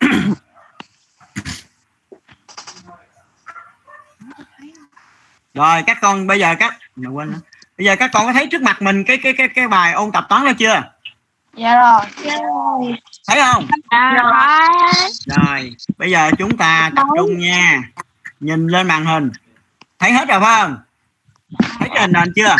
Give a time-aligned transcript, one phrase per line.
[5.54, 7.38] rồi các con bây giờ các Mà quên nữa.
[7.78, 10.12] bây giờ các con có thấy trước mặt mình cái cái cái cái bài ôn
[10.12, 10.82] tập toán đó chưa?
[11.56, 12.00] Dạ rồi.
[13.28, 13.66] Thấy không?
[13.90, 14.32] Dạ rồi.
[15.26, 17.82] Rồi bây giờ chúng ta tập trung nha.
[18.40, 19.30] Nhìn lên màn hình.
[19.98, 20.78] Thấy hết rồi phải không
[21.78, 22.56] thấy trên nền chưa?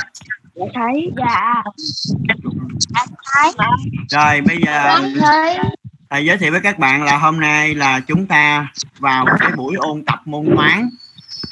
[0.75, 1.63] Thấy dạ.
[3.35, 3.53] Thấy.
[4.11, 5.59] Rồi bây giờ thấy.
[6.11, 8.69] Thầy giới thiệu với các bạn là hôm nay là chúng ta
[8.99, 10.89] vào cái buổi ôn tập môn toán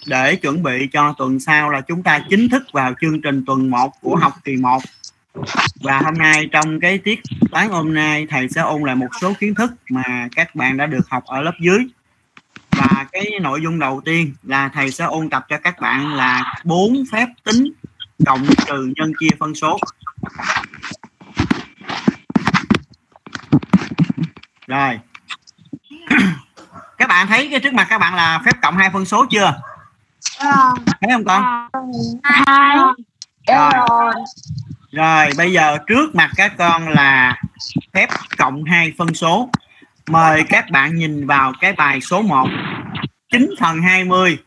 [0.06, 3.70] để chuẩn bị cho tuần sau là chúng ta chính thức vào chương trình tuần
[3.70, 4.82] 1 của học kỳ 1
[5.80, 9.32] và hôm nay trong cái tiết toán hôm nay thầy sẽ ôn lại một số
[9.40, 11.78] kiến thức mà các bạn đã được học ở lớp dưới
[12.76, 16.54] và cái nội dung đầu tiên là thầy sẽ ôn tập cho các bạn là
[16.64, 17.72] bốn phép tính
[18.26, 19.78] cộng trừ nhân chia phân số.
[24.66, 24.98] Rồi.
[26.98, 29.54] Các bạn thấy cái trước mặt các bạn là phép cộng hai phân số chưa?
[31.00, 31.68] Thấy không con?
[33.48, 33.72] Rồi.
[34.92, 37.40] rồi bây giờ trước mặt các con là
[37.92, 39.50] phép cộng hai phân số
[40.10, 42.48] mời các bạn nhìn vào cái bài số 1
[43.32, 44.38] 9 phần 20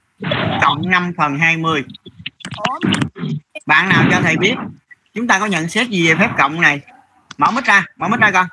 [0.61, 1.83] cộng 5 phần 20
[3.65, 4.55] bạn nào cho thầy biết?
[5.13, 6.81] Chúng ta có nhận xét gì về phép cộng này?
[7.37, 8.47] Mở mic ra, mở mic ra con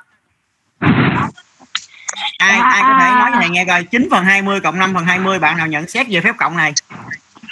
[2.37, 3.83] ai ai có thể nói cho thầy nghe coi?
[3.83, 6.73] 9 phần 20 cộng 5 phần 20 bạn nào nhận xét về phép cộng này?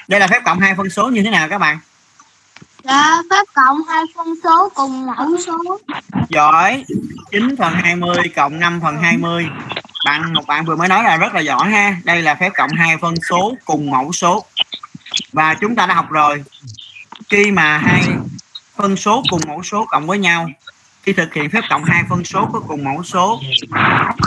[0.07, 1.79] Đây là phép cộng hai phân số như thế nào các bạn?
[2.85, 5.79] Dạ, phép cộng hai phân số cùng mẫu số.
[6.29, 6.85] giỏi.
[7.31, 9.47] 9 phần 20 cộng 5 phần 20
[10.05, 11.97] bạn một bạn vừa mới nói là rất là giỏi ha.
[12.03, 14.45] Đây là phép cộng hai phân số cùng mẫu số.
[15.33, 16.43] Và chúng ta đã học rồi.
[17.29, 18.03] Khi mà hai
[18.75, 20.49] phân số cùng mẫu số cộng với nhau
[21.03, 23.41] khi thực hiện phép cộng hai phân số có cùng mẫu số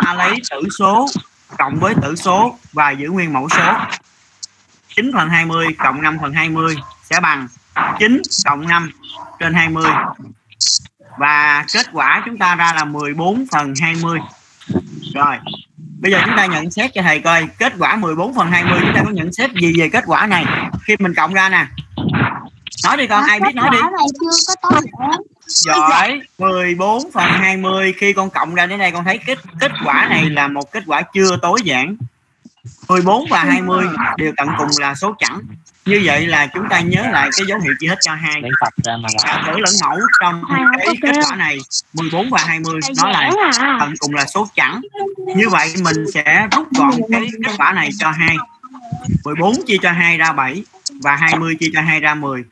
[0.04, 1.06] ta lấy tử số
[1.58, 3.72] cộng với tử số và giữ nguyên mẫu số.
[4.96, 6.76] 9 phần 20 cộng 5 phần 20
[7.10, 7.48] sẽ bằng
[7.98, 8.90] 9 cộng 5
[9.40, 9.84] trên 20
[11.18, 14.18] và kết quả chúng ta ra là 14 phần 20
[15.14, 15.36] rồi
[16.00, 18.94] bây giờ chúng ta nhận xét cho thầy coi kết quả 14 phần 20 chúng
[18.94, 20.44] ta có nhận xét gì về kết quả này?
[20.82, 21.66] Khi mình cộng ra nè.
[22.84, 23.78] Nói đi con ai biết nói đi.
[25.46, 30.06] giỏi 14 phần 20 khi con cộng ra đến đây con thấy kết kết quả
[30.10, 31.96] này là một kết quả chưa tối giản
[32.88, 33.86] 14 và 20
[34.16, 35.40] đều tận cùng là số chẵn.
[35.86, 38.42] Như vậy là chúng ta nhớ lại cái dấu hiệu chia hết cho hai.
[39.24, 40.42] Cả thử lẫn mẫu trong
[40.78, 41.58] cái kết quả này
[41.92, 43.30] 14 và 20 nó là
[43.80, 44.80] tận cùng là số chẵn.
[45.36, 48.36] Như vậy mình sẽ rút gọn cái kết quả này cho hai.
[49.24, 50.64] 14 chia cho 2 ra 7
[51.02, 52.44] và 20 chia cho 2 ra 10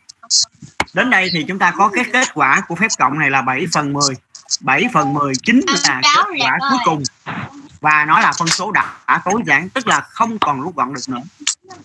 [0.94, 3.66] đến đây thì chúng ta có cái kết quả của phép cộng này là 7
[3.72, 4.14] phần 10
[4.60, 7.02] 7 phần 10 chính là kết quả cuối cùng.
[7.80, 10.94] Và nó là phân số đã, đã tối giản tức là không còn rút gọn
[10.94, 11.20] được nữa.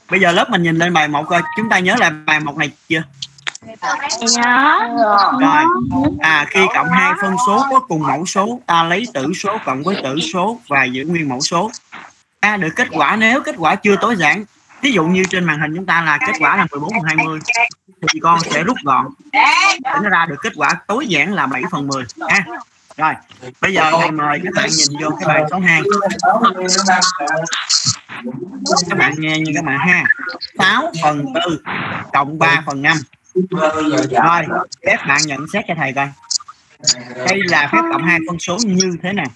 [0.09, 1.41] Bây giờ lớp mình nhìn lên bài một coi.
[1.57, 3.03] Chúng ta nhớ lại bài một này chưa?
[5.39, 5.63] Rồi.
[6.19, 9.83] À khi cộng hai phân số có cùng mẫu số ta lấy tử số cộng
[9.83, 11.71] với tử số và giữ nguyên mẫu số.
[12.41, 14.45] Ta được kết quả nếu kết quả chưa tối giản
[14.81, 17.39] ví dụ như trên màn hình chúng ta là kết quả là 14 phần 20
[18.13, 19.07] thì con sẽ rút gọn.
[19.31, 22.27] Để nó ra được kết quả tối giản là 7 phần 10 ha.
[22.27, 22.45] À.
[22.97, 23.13] rồi,
[23.61, 25.81] bây giờ thầy mời các bạn nhìn vô cái bài số 2
[28.89, 30.03] các bạn nghe như các bạn ha.
[30.57, 31.43] 6 phần 4
[32.13, 32.97] cộng 3 phần 5
[33.49, 34.07] rồi
[34.81, 36.09] các bạn nhận xét cho thầy coi.
[37.15, 39.27] Đây là phép cộng hai con số như thế nào?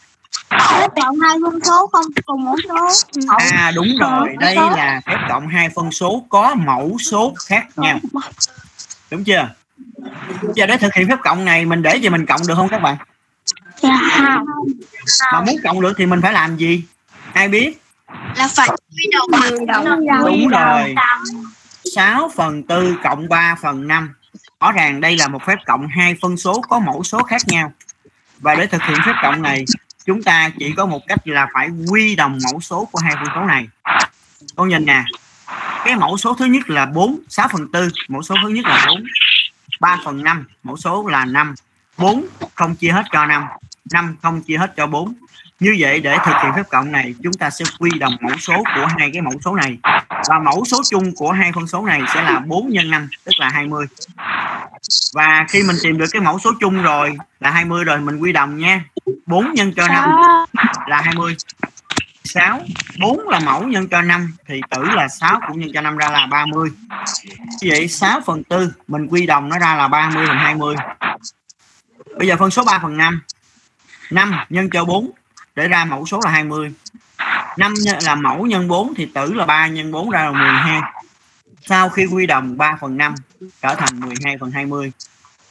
[0.70, 2.90] Phép cộng hai phân số không cùng mẫu số.
[3.28, 4.36] Mẫu à đúng rồi.
[4.40, 8.00] đây là phép cộng hai phân số có mẫu số khác nhau
[9.12, 9.50] đúng chưa?
[10.56, 12.82] Giờ để thực hiện phép cộng này mình để gì mình cộng được không các
[12.82, 12.98] bạn?
[13.82, 14.42] Dạ.
[15.34, 16.84] mà muốn cộng được thì mình phải làm gì?
[17.34, 17.82] Ai biết?
[18.36, 20.96] Là phải quy đồng bằng Đúng rồi.
[21.96, 24.14] 6 phần 4 cộng 3 phần 5
[24.62, 27.72] rõ ràng đây là một phép cộng hai phân số có mẫu số khác nhau.
[28.40, 29.66] Và để thực hiện phép cộng này
[30.06, 33.28] chúng ta chỉ có một cách là phải quy đồng mẫu số của hai phân
[33.36, 33.68] số này.
[34.56, 35.04] Con nhìn nè,
[35.86, 38.86] cái mẫu số thứ nhất là 4 6 phần 4 mẫu số thứ nhất là
[38.88, 39.04] 4
[39.80, 41.56] 3 phần 5 mẫu số là 5
[41.98, 42.26] 4
[42.56, 43.44] không chia hết cho 5
[43.94, 45.14] 5 không chia hết cho 4
[45.60, 48.64] như vậy để thực hiện phép cộng này chúng ta sẽ quy đồng mẫu số
[48.76, 49.78] của hai cái mẫu số này.
[50.30, 53.32] Và mẫu số chung của hai phân số này sẽ là 4 nhân 5 tức
[53.38, 53.86] là 20
[55.14, 58.32] và khi mình tìm được cái mẫu số chung rồi là 20 rồi mình quy
[58.32, 58.84] đồng nha.
[59.26, 60.10] 4 nhân cho 5
[60.88, 61.36] là 20
[62.24, 62.62] 6
[63.00, 66.10] 4 là mẫu nhân cho 5 thì tử là 6 cũng nhân cho 5 ra
[66.10, 66.70] là 30
[67.62, 70.76] như vậy 6 phần 4 mình quy đồng nó ra là 30 phần 20
[72.18, 73.22] bây giờ phân số 3 phần 5
[74.12, 75.12] 5 nhân cho 4
[75.56, 76.74] để ra mẫu số là 20
[77.58, 80.82] 5 là mẫu nhân 4 thì tử là 3 nhân 4 ra là 12
[81.62, 83.16] sau khi quy đồng 3 phần 5
[83.62, 84.92] trở thành 12 phần 20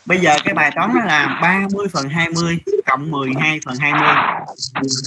[0.06, 4.08] bây giờ cái bài toán đó là 30 phần 20 cộng 12 phần 20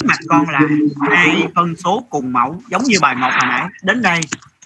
[0.05, 0.61] mặt con là
[1.09, 3.67] hai phân số cùng mẫu, giống như bài 1 hồi nãy.
[3.83, 4.21] Đến đây,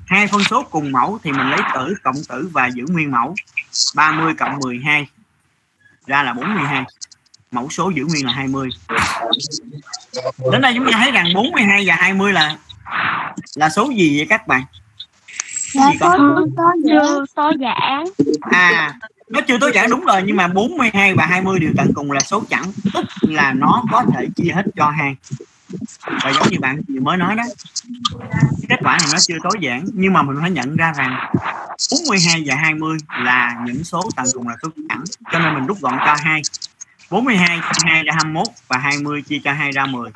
[0.06, 3.36] hai phân số cùng mẫu thì mình lấy tử cộng tử và giữ nguyên mẫu.
[3.96, 5.08] 30 cộng 12
[6.06, 6.84] ra là 42
[7.52, 8.70] mẫu số giữ nguyên là 20
[10.52, 12.58] đến đây chúng ta thấy rằng 42 và 20 là
[13.56, 14.64] là số gì vậy các bạn?
[15.74, 16.18] Dạ, gì con?
[16.18, 18.04] số số chưa số giãn
[18.42, 18.94] à
[19.30, 22.20] nó chưa tối giản đúng rồi nhưng mà 42 và 20 đều tận cùng là
[22.20, 22.64] số chẵn
[22.94, 25.16] tức là nó có thể chia hết cho hai
[26.24, 27.44] và giống như bạn vừa mới nói đó
[28.70, 31.32] kết quả này nó chưa tối giản nhưng mà mình phải nhận ra rằng
[31.92, 35.82] 42 và 20 là những số tận cùng là số chẵn cho nên mình rút
[35.82, 36.42] gọn cho hai
[37.12, 40.12] 42 chia 2 ra 21 và 20 chia cho 2 ra 10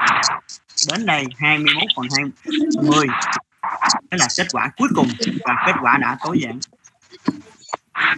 [0.91, 3.07] đến đây 21 phần 20
[4.11, 5.07] đó là kết quả cuối cùng
[5.45, 6.59] và kết quả đã tối giản.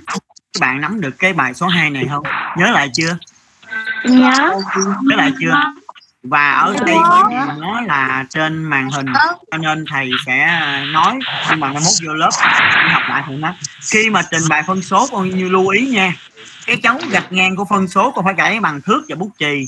[0.06, 2.24] Các bạn nắm được cái bài số 2 này không?
[2.58, 3.18] Nhớ lại chưa?
[4.04, 4.62] Nhớ.
[5.04, 5.62] Nhớ lại chưa?
[6.24, 6.96] Và ở đây
[7.58, 9.08] nó là trên màn hình.
[9.52, 11.20] Cho nên thầy sẽ nói
[11.50, 12.30] nhưng mà nó mốt vô lớp
[12.92, 13.54] học lại thầy nói
[13.92, 16.14] khi mà trình bày phân số con như lưu ý nha
[16.68, 19.68] cái dấu gạch ngang của phân số con phải gãy bằng thước và bút chì.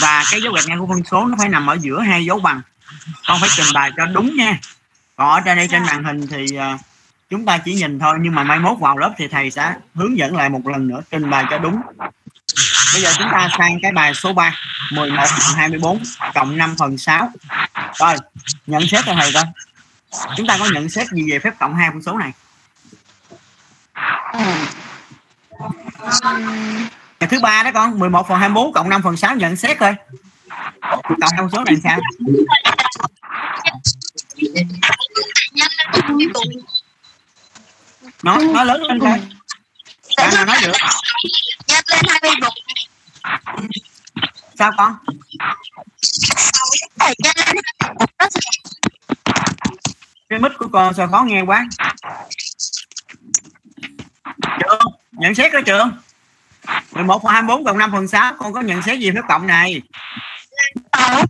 [0.00, 2.40] Và cái dấu gạch ngang của phân số nó phải nằm ở giữa hai dấu
[2.40, 2.60] bằng.
[3.26, 4.60] Con phải trình bày cho đúng nha.
[5.16, 6.78] Còn ở trên đây, trên màn hình thì à,
[7.30, 10.18] chúng ta chỉ nhìn thôi, nhưng mà mai mốt vào lớp thì thầy sẽ hướng
[10.18, 11.80] dẫn lại một lần nữa trình bày cho đúng.
[12.92, 14.54] Bây giờ chúng ta sang cái bài số 3
[14.92, 16.02] 11 phần 24
[16.34, 17.30] cộng 5 phần 6
[17.98, 18.14] rồi,
[18.66, 19.44] nhận xét cho thầy coi.
[20.36, 22.32] Chúng ta có nhận xét gì về phép cộng hai phân số này?
[24.32, 24.40] Ừ.
[27.20, 29.94] Ngày thứ ba đó con 11 phần 24 cộng 5 phần 6 nhận xét thôi.
[30.80, 32.00] Cộng hai số này sao?
[38.22, 39.18] Nói nói lớn lên thôi.
[40.16, 40.72] Bạn nào nói được?
[41.68, 42.52] Nhân lên 21
[44.60, 44.96] sao con?
[50.28, 51.66] Cái mic của con sao khó nghe quá
[55.20, 55.92] nhận xét đó trường.
[56.92, 59.82] 11 phần 24 cộng 5 phần 6 con có nhận xét gì phép cộng này.
[60.92, 61.24] Tổ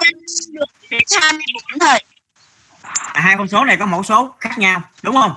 [0.00, 2.04] chân nhân được 24 thời
[3.12, 5.32] à, hai con số này có mẫu số khác nhau đúng không?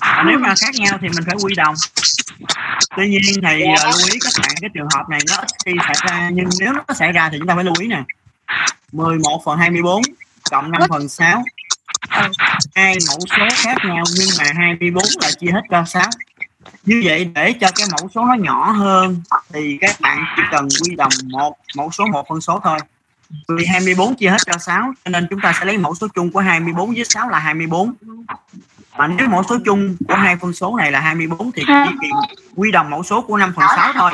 [0.00, 1.74] À, nếu mà khác nhau thì mình phải quy đồng.
[2.96, 5.72] Tuy nhiên thầy ờ, lưu ý các bạn cái trường hợp này nó ít khi
[5.86, 8.02] xảy ra nhưng nếu nó xảy ra thì chúng ta phải lưu ý nè.
[8.92, 10.02] 11 phần 24
[10.50, 11.42] cộng 5 phần 6
[12.74, 16.02] hai mẫu số khác nhau nhưng mà 24 là chia hết cho 6
[16.84, 19.22] như vậy để cho cái mẫu số nó nhỏ hơn
[19.52, 22.78] thì các bạn chỉ cần quy đồng một mẫu số một phân số thôi.
[23.48, 26.32] Vì 24 chia hết cho 6 cho nên chúng ta sẽ lấy mẫu số chung
[26.32, 27.92] của 24 với 6 là 24
[28.96, 32.10] mà nếu mẫu số chung của hai phân số này là 24 thì chỉ cần
[32.56, 34.10] quy đồng mẫu số của 5 phần 6 thôi.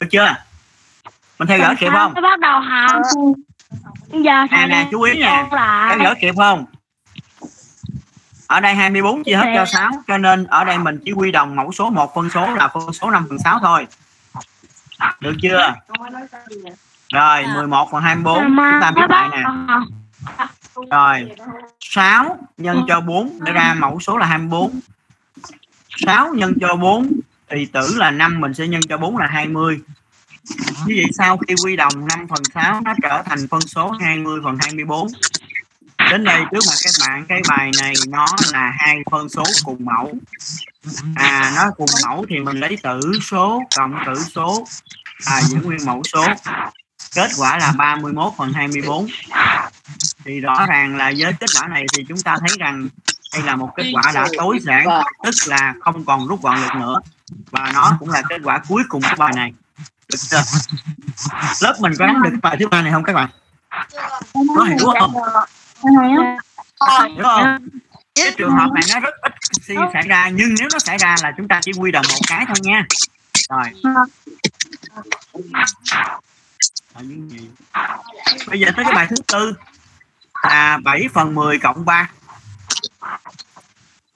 [0.00, 0.34] Được chưa?
[1.38, 2.14] Mình theo dõi kịp không?
[2.14, 3.02] bắt đầu học
[4.12, 5.46] giờ thầy nè chú ý nè.
[5.88, 6.64] theo dõi kịp không
[8.54, 11.56] ở đây 24 chia hết cho 6 cho nên ở đây mình chỉ quy đồng
[11.56, 13.86] mẫu số một phân số là phân số 5 phần 6 thôi.
[15.20, 15.74] Được chưa?
[17.12, 19.42] Rồi 11 phần 24 chúng ta biết lại nè.
[20.90, 21.30] Rồi
[21.80, 24.80] 6 nhân cho 4 để ra mẫu số là 24
[26.06, 27.12] 6 nhân cho 4
[27.50, 29.80] thì tử là 5 mình sẽ nhân cho 4 là 20
[30.86, 34.40] như vậy sau khi quy đồng 5 phần 6 nó trở thành phân số 20
[34.44, 35.08] phần 24
[36.10, 39.84] đến đây trước mặt các bạn, cái bài này nó là hai phân số cùng
[39.84, 40.12] mẫu.
[41.16, 44.66] À nó cùng mẫu thì mình lấy tử số cộng tử số
[45.26, 46.26] à giữ nguyên mẫu số.
[47.14, 49.06] Kết quả là 31 phần 24
[50.24, 52.88] thì rõ ràng là với kết quả này thì chúng ta thấy rằng
[53.32, 54.86] đây là một kết quả đã tối giản,
[55.24, 57.00] tức là không còn rút gọn được nữa.
[57.50, 59.52] Và nó cũng là kết quả cuối cùng của bài này.
[60.08, 60.42] Được chưa?
[61.60, 63.30] lớp mình có nắm được bài thứ ba này không các bạn?
[64.56, 65.14] Có hiểu không?
[67.22, 67.58] Không?
[68.14, 71.16] Cái trường hợp này nó rất ít khi xảy ra nhưng nếu nó xảy ra
[71.22, 72.84] là chúng ta chỉ quy đồng một cái thôi nha.
[73.48, 73.94] Rồi.
[76.94, 77.48] Ở những gì?
[78.46, 79.54] bây giờ tới cái bài thứ tư.
[80.42, 82.10] Là 7 phần 10 cộng 3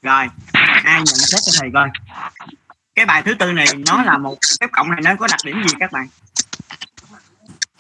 [0.03, 0.27] rồi
[0.85, 1.89] ai nhận xét cho thầy coi.
[2.95, 5.63] Cái bài thứ tư này nó là một phép cộng này nó có đặc điểm
[5.69, 6.09] gì các bạn?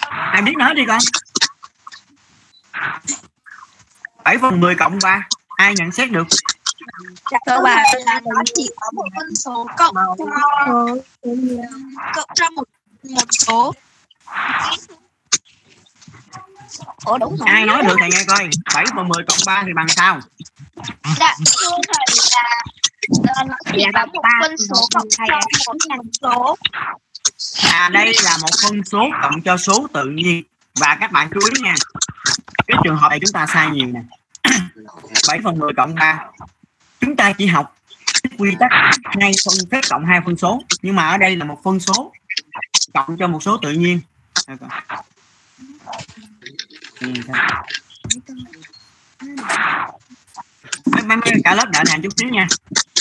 [0.08, 0.98] Ai biết nói đi con
[4.24, 6.26] 7 phần 10 cộng 3 ai nhận xét được?
[7.46, 10.24] Cơ bản là nó chỉ có một phân số cộng cho
[12.14, 12.64] cộng cho một
[13.02, 13.72] một số.
[17.04, 17.48] Ủa đúng rồi.
[17.48, 18.48] ai nói được thầy nghe coi.
[18.74, 20.20] 7 phần 10 cộng 3 thì bằng sao?
[21.18, 22.64] Dạ, thưa thầy là
[23.34, 26.56] ờ, nó chỉ có một phân số cộng cho một thành số.
[27.62, 30.42] à đây là một phân số cộng cho số tự nhiên.
[30.80, 31.74] Và các bạn chú ý nha
[32.68, 34.00] cái trường hợp này chúng ta sai nhiều nè.
[35.28, 36.26] 7 phần 10 cộng 3
[37.00, 37.76] chúng ta chỉ học
[38.38, 38.70] quy tắc
[39.04, 40.62] hai phân phép cộng hai phân số.
[40.82, 42.12] Nhưng mà ở đây là một phân số
[42.94, 44.00] cộng cho một số tự nhiên.
[44.46, 44.56] Mấy,
[51.06, 52.46] mấy, mấy cả lớp đợi hàng chút xíu nha.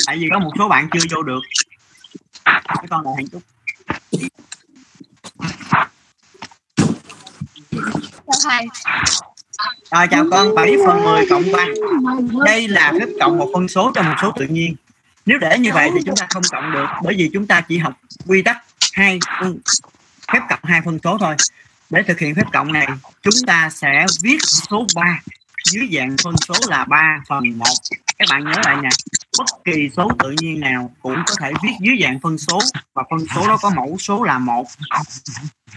[0.06, 1.40] Tại vì có một số bạn chưa vô được.
[2.46, 3.42] Cái con đợi hàng chút
[8.28, 8.68] Chào thầy,
[9.90, 11.66] À, chào con 7 phần 10 cộng 3
[12.46, 14.76] đây là phép cộng một phân số cho một số tự nhiên.
[15.26, 17.78] Nếu để như vậy thì chúng ta không cộng được bởi vì chúng ta chỉ
[17.78, 17.94] học
[18.28, 18.58] quy tắc
[18.94, 19.20] hai
[20.34, 21.36] phép cộng hai phân số thôi.
[21.90, 22.88] Để thực hiện phép cộng này
[23.22, 25.20] chúng ta sẽ viết số 3
[25.66, 27.66] dưới dạng phân số là 3 phần 1
[28.20, 28.90] các bạn nhớ lại nè,
[29.38, 32.60] bất kỳ số tự nhiên nào cũng có thể viết dưới dạng phân số
[32.94, 34.68] và phân số đó có mẫu số là 1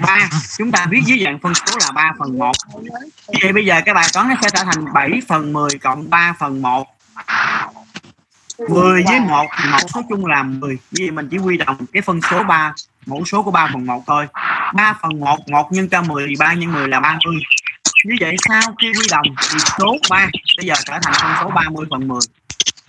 [0.01, 2.53] 3 chúng ta viết dưới dạng phân số là 3 phần 1
[3.43, 6.35] vậy bây giờ cái bài toán nó sẽ trở thành 7 phần 10 cộng 3
[6.39, 6.89] phần 1
[8.69, 12.03] 10 với 1 thì mẫu số chung là 10 vì mình chỉ quy đồng cái
[12.03, 12.75] phân số 3
[13.07, 14.27] mẫu số của 3 phần 1 thôi.
[14.75, 17.35] 3 phần 1 1 nhân cho 10 thì 3 nhân 10 là 30
[18.05, 21.51] như vậy sau khi quy đồng thì số 3 bây giờ trở thành phân số
[21.55, 22.21] 30 phần 10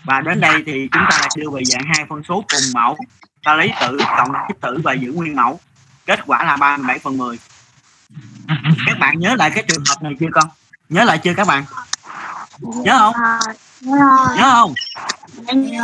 [0.03, 2.97] và đến đây thì chúng ta lại đưa về dạng hai phân số cùng mẫu.
[3.43, 5.59] Ta lấy tử cộng kích tử và giữ nguyên mẫu.
[6.05, 7.39] Kết quả là 37 phần 10
[8.85, 10.49] các bạn nhớ lại cái trường hợp này chưa con?
[10.89, 11.63] Nhớ lại chưa các bạn?
[12.59, 13.15] Nhớ không?
[14.37, 14.73] Nhớ không?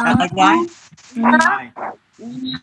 [0.06, 0.56] Rồi, tuyệt vời.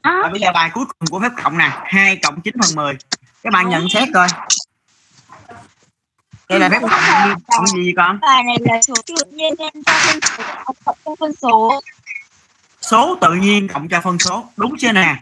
[0.02, 1.70] Và bây giờ bài cuối cùng của phép cộng nè.
[1.84, 2.94] 2 cộng 9 phần 10
[3.42, 4.28] các bạn nhận xét coi
[6.48, 8.18] đây là phép cộng gì, cộng gì con?
[8.20, 10.44] Bài này là số tự nhiên nên cho phân số
[10.84, 11.80] cộng cho phân số.
[12.80, 14.44] số tự nhiên cộng cho phân số.
[14.56, 15.16] Đúng chưa nè?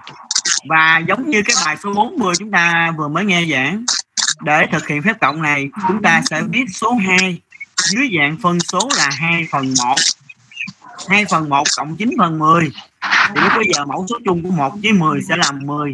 [0.69, 3.85] Và giống như cái bài số 40 chúng ta vừa mới nghe giảng
[4.41, 7.41] để thực hiện phép cộng này chúng ta sẽ viết số 2
[7.91, 9.95] dưới dạng phân số là 2 phần 1
[11.09, 12.71] 2 phần 1 cộng 9 phần 10
[13.02, 15.93] thì lúc bây giờ mẫu số chung của 1 với 10 sẽ là 10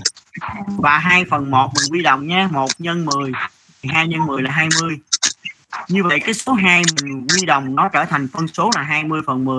[0.78, 2.48] và 2 phần 1 mình quy đồng nha.
[2.52, 3.32] 1 nhân 10
[3.82, 4.98] thì 2 nhân 10 là 20
[5.88, 9.20] như vậy cái số 2 mình quy đồng nó trở thành phân số là 20
[9.26, 9.58] phần 10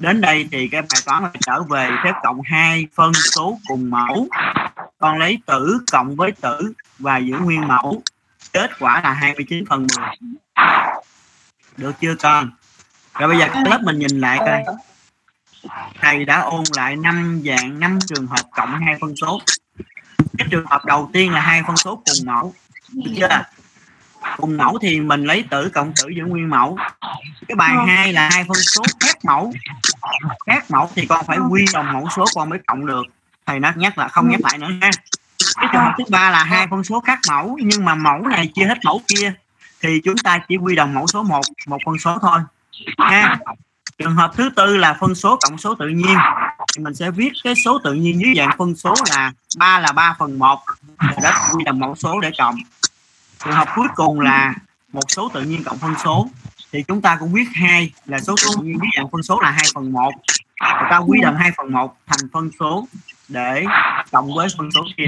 [0.00, 3.90] đến đây thì cái bài toán là trở về phép cộng hai phân số cùng
[3.90, 4.28] mẫu.
[4.98, 8.02] Con lấy tử cộng với tử và giữ nguyên mẫu.
[8.52, 10.06] Kết quả là 29 phần 10
[11.76, 12.50] được chưa con?
[13.18, 14.64] Rồi bây giờ các lớp mình nhìn lại coi.
[16.00, 19.40] Thầy đã ôn lại năm dạng năm trường hợp cộng hai phân số.
[20.38, 22.54] Cái trường hợp đầu tiên là hai phân số cùng mẫu.
[22.92, 23.42] Được chưa?
[24.42, 26.78] Cùng mẫu thì mình lấy tử cộng tử giữ nguyên mẫu.
[27.48, 29.52] Cái bài hai là hai phân số khác mẫu.
[30.46, 33.02] Khác mẫu thì con phải quy đồng mẫu số con mới cộng được.
[33.46, 34.90] Thầy nó nhắc là không nhắc lại nữa ha
[35.56, 38.50] cái trường hợp thứ ba là hai phân số khác mẫu nhưng mà mẫu này
[38.54, 39.32] chia hết mẫu kia
[39.82, 42.40] thì chúng ta chỉ quy đồng mẫu số 1 một phân số thôi.
[42.98, 43.38] Ha
[43.98, 46.16] trường hợp thứ tư là phân số cộng số tự nhiên.
[46.76, 49.92] Thì mình sẽ viết cái số tự nhiên dưới dạng phân số là 3 là
[49.92, 50.60] 3 phần 1
[51.22, 52.56] đó quy đồng mẫu số để cộng
[53.44, 54.54] trường hợp cuối cùng là
[54.92, 56.28] một số tự nhiên cộng phân số.
[56.72, 59.50] Thì chúng ta cũng viết hai là số tự nhiên dưới dạng phân số là
[59.50, 60.10] 2 phần 1
[60.60, 62.86] người ta quy đồng 2 phần 1 thành phân số
[63.28, 63.64] để
[64.12, 65.06] cộng với phân số kia.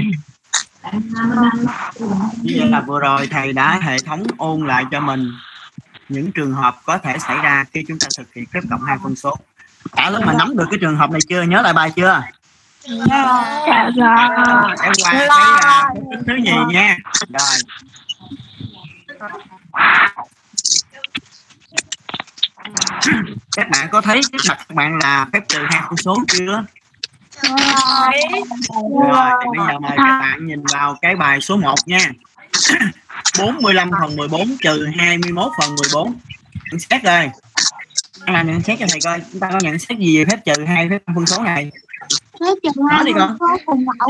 [2.41, 5.31] Như vậy là vừa rồi thầy đã hệ thống ôn lại cho mình
[6.09, 8.97] những trường hợp có thể xảy ra khi chúng ta thực hiện phép cộng hai
[9.03, 9.37] phân số.
[9.91, 11.41] Cả lớp mà nắm được cái trường hợp này chưa?
[11.41, 12.23] Nhớ lại bài chưa?
[12.87, 14.75] Dạ rồi.
[14.77, 15.27] sẽ qua cái
[15.61, 16.97] à, cái thứ nhì nha.
[17.29, 17.57] Rồi
[23.55, 26.65] các bạn có thấy trước mặt các bạn là phép trừ hai phân số chưa?
[27.43, 28.11] Rồi
[29.43, 32.11] thì bây giờ mời các bạn nhìn vào cái bài số 1 nha.
[33.39, 36.15] 45 phần 14 trừ 21 phần 14
[36.71, 37.29] nhận xét rồi.
[38.25, 39.21] À, nhận xét cho thầy coi.
[39.31, 41.71] Chúng ta có nhận xét gì về phép trừ hai phép phân số này?
[42.39, 43.27] Phép trừ hai đi con.
[43.27, 44.09] phân số cùng mẫu.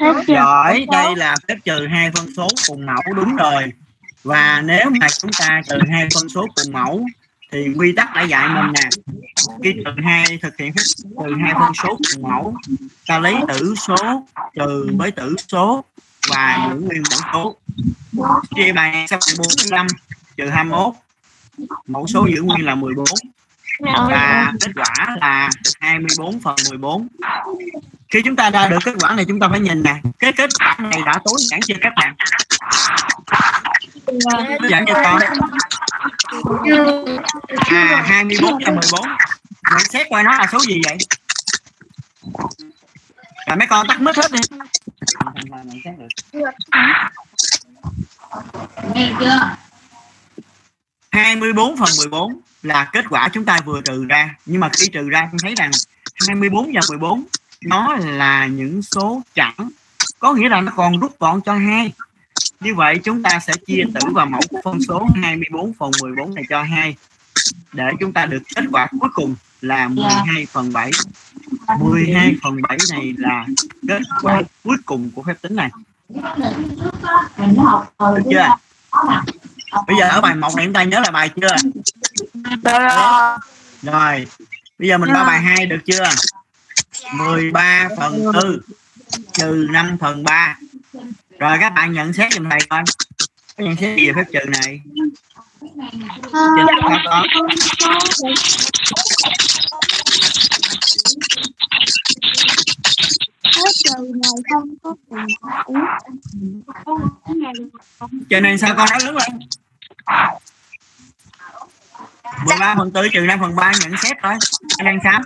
[0.00, 3.14] Phép trừ giỏi đây là phép trừ hai phân số cùng mẫu.
[3.16, 3.72] Đúng rồi
[4.24, 7.06] và nếu mà chúng ta trừ hai phân số cùng mẫu,
[7.52, 8.88] thì quy tắc đã dạy mình nè.
[9.64, 10.82] Khi trừ hai, thực hiện phép
[11.24, 12.54] trừ hai phân số cùng mẫu,
[13.06, 15.84] ta lấy tử số, trừ với tử số
[16.28, 17.56] và giữ nguyên mẫu số.
[18.56, 19.86] Chia bài sau sẽ bằng 45
[20.36, 20.94] trừ 21
[21.86, 23.04] mẫu số giữ nguyên là 14
[23.80, 25.50] và kết quả là
[25.80, 27.08] 24 phần 14
[28.10, 30.00] khi chúng ta ra được kết quả này, chúng ta phải nhìn nè.
[30.18, 32.14] Cái kết quả này đã tối giản chưa các bạn?
[34.30, 35.20] Tối giản cho con
[37.66, 39.06] à 24 và 14
[39.70, 40.96] nhận xét qua nó là số gì vậy?
[43.46, 44.40] Rồi mấy con tắt mất hết đi.
[45.44, 46.08] nhận xét được.
[48.94, 49.56] Nghe chưa?
[51.10, 54.34] 24 phần 14 là kết quả chúng ta vừa trừ ra.
[54.46, 55.70] Nhưng mà khi trừ ra chúng thấy rằng
[56.28, 57.24] 24 và 14
[57.64, 59.54] nó là những số chẵn.
[60.18, 61.92] Có nghĩa là nó còn rút gọn cho hai
[62.60, 66.34] như vậy chúng ta sẽ chia tử vào mẫu của phân số 24 phần 14
[66.34, 66.96] này cho 2
[67.72, 70.90] để chúng ta được kết quả cuối cùng là 12 phần 7
[71.80, 73.46] 12 phần 7 này là
[73.88, 75.70] kết quả cuối cùng của phép tính này.
[77.98, 78.48] Được chưa?
[79.86, 81.56] Bây giờ ở bài một này chúng ta nhớ là bài chưa?
[83.82, 84.26] Rồi
[84.78, 86.08] bây giờ mình qua bài 2 được chưa?
[87.12, 88.60] 13 phần 4
[89.32, 90.56] trừ 5 phần 3
[91.40, 92.82] rồi các bạn nhận xét giùm thầy coi.
[93.56, 94.80] Có nhận xét gì về phép trừ này?
[96.56, 97.22] Trên lớp có
[108.30, 109.38] cho nên sao con nói lớn lên?
[112.46, 114.34] 13 phần 4 trừ 5 phần 3 nhận xét thôi.
[114.78, 115.20] Anh đang sao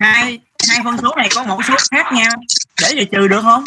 [0.00, 2.32] hai hai phân số này có mẫu số khác nhau
[2.82, 3.64] để gì trừ được không?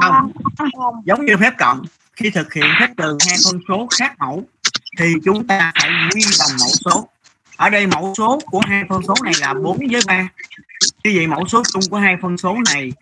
[0.00, 1.02] Không.
[1.04, 1.82] Giống như phép cộng.
[2.16, 4.44] Khi thực hiện phép trừ hai phân số khác mẫu
[4.98, 7.08] thì chúng ta phải quy đồng mẫu số.
[7.56, 10.28] Ở đây mẫu số của hai phân số này là 4 với 3
[11.04, 12.92] như vậy mẫu số chung của hai phân số này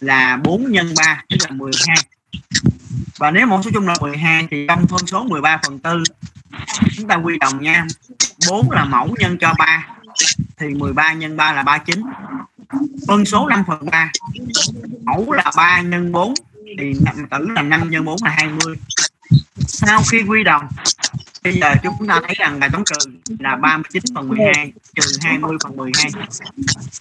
[0.00, 1.96] là 4 nhân 3 tức là 12
[3.18, 6.02] và nếu mẫu số chung là 12 thì trong phân số 13 phần 4
[6.96, 7.86] chúng ta quy đồng nha.
[8.50, 9.86] 4 là mẫu nhân cho 3
[10.56, 12.04] thì 13 nhân 3 là 39
[13.08, 14.10] phân số 5 phần 3
[15.02, 16.34] mẫu là 3 nhân 4
[16.78, 16.94] thì
[17.30, 18.76] tử là 5 nhân 4 là 20
[19.68, 20.68] sau khi quy đồng,
[21.44, 25.56] bây giờ chúng ta thấy rằng bài toán trừ là 39 phần 12 trừ 20
[25.64, 26.10] phần 12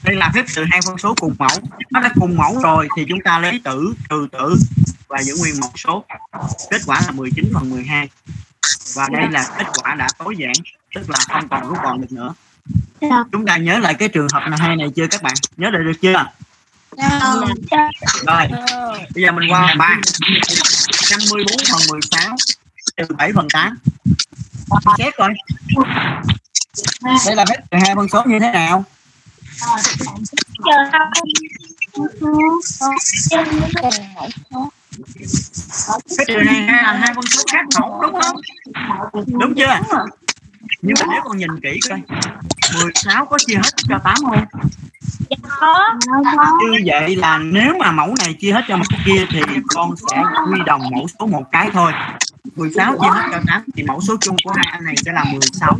[0.04, 1.60] đây là phép trừ hai phân số cùng mẫu.
[1.92, 4.56] Nó đã cùng mẫu rồi thì chúng ta lấy tử, trừ tử
[5.08, 6.06] và giữ nguyên một số.
[6.70, 8.10] Kết quả là 19 phần 12
[8.96, 10.54] và đây là kết quả đã tối giản,
[10.96, 12.34] tức là không còn rút gọn được nữa
[13.32, 15.34] chúng ta nhớ lại cái trường hợp này hay này chưa các bạn.
[15.58, 16.26] Nhớ được được chưa?
[18.28, 18.48] Rồi
[19.16, 19.98] bây giờ mình qua ba.
[21.12, 22.36] 54 phần 16
[22.98, 23.78] trừ 7 phần 8
[24.98, 25.34] xét coi.
[27.26, 28.86] Đây là phép trừ hai phân số như thế nào?
[36.18, 38.36] Phép trừ này là hai phân số khác mẫu đúng không?
[39.28, 39.80] Đúng chưa
[40.86, 42.02] nhưng mà nếu con nhìn kỹ coi.
[42.82, 44.46] 16 có chia hết cho 8 không
[46.72, 50.24] như vậy là nếu mà mẫu này chia hết cho mẫu kia thì con sẽ
[50.52, 51.92] quy đồng mẫu số một cái thôi
[52.56, 55.24] 16 chia hết cho 8 thì mẫu số chung của hai anh này sẽ là
[55.24, 55.78] 16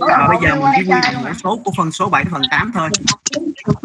[0.00, 2.72] và bây giờ mình chỉ quy đồng mẫu số của phân số 7 phần 8
[2.74, 2.88] thôi.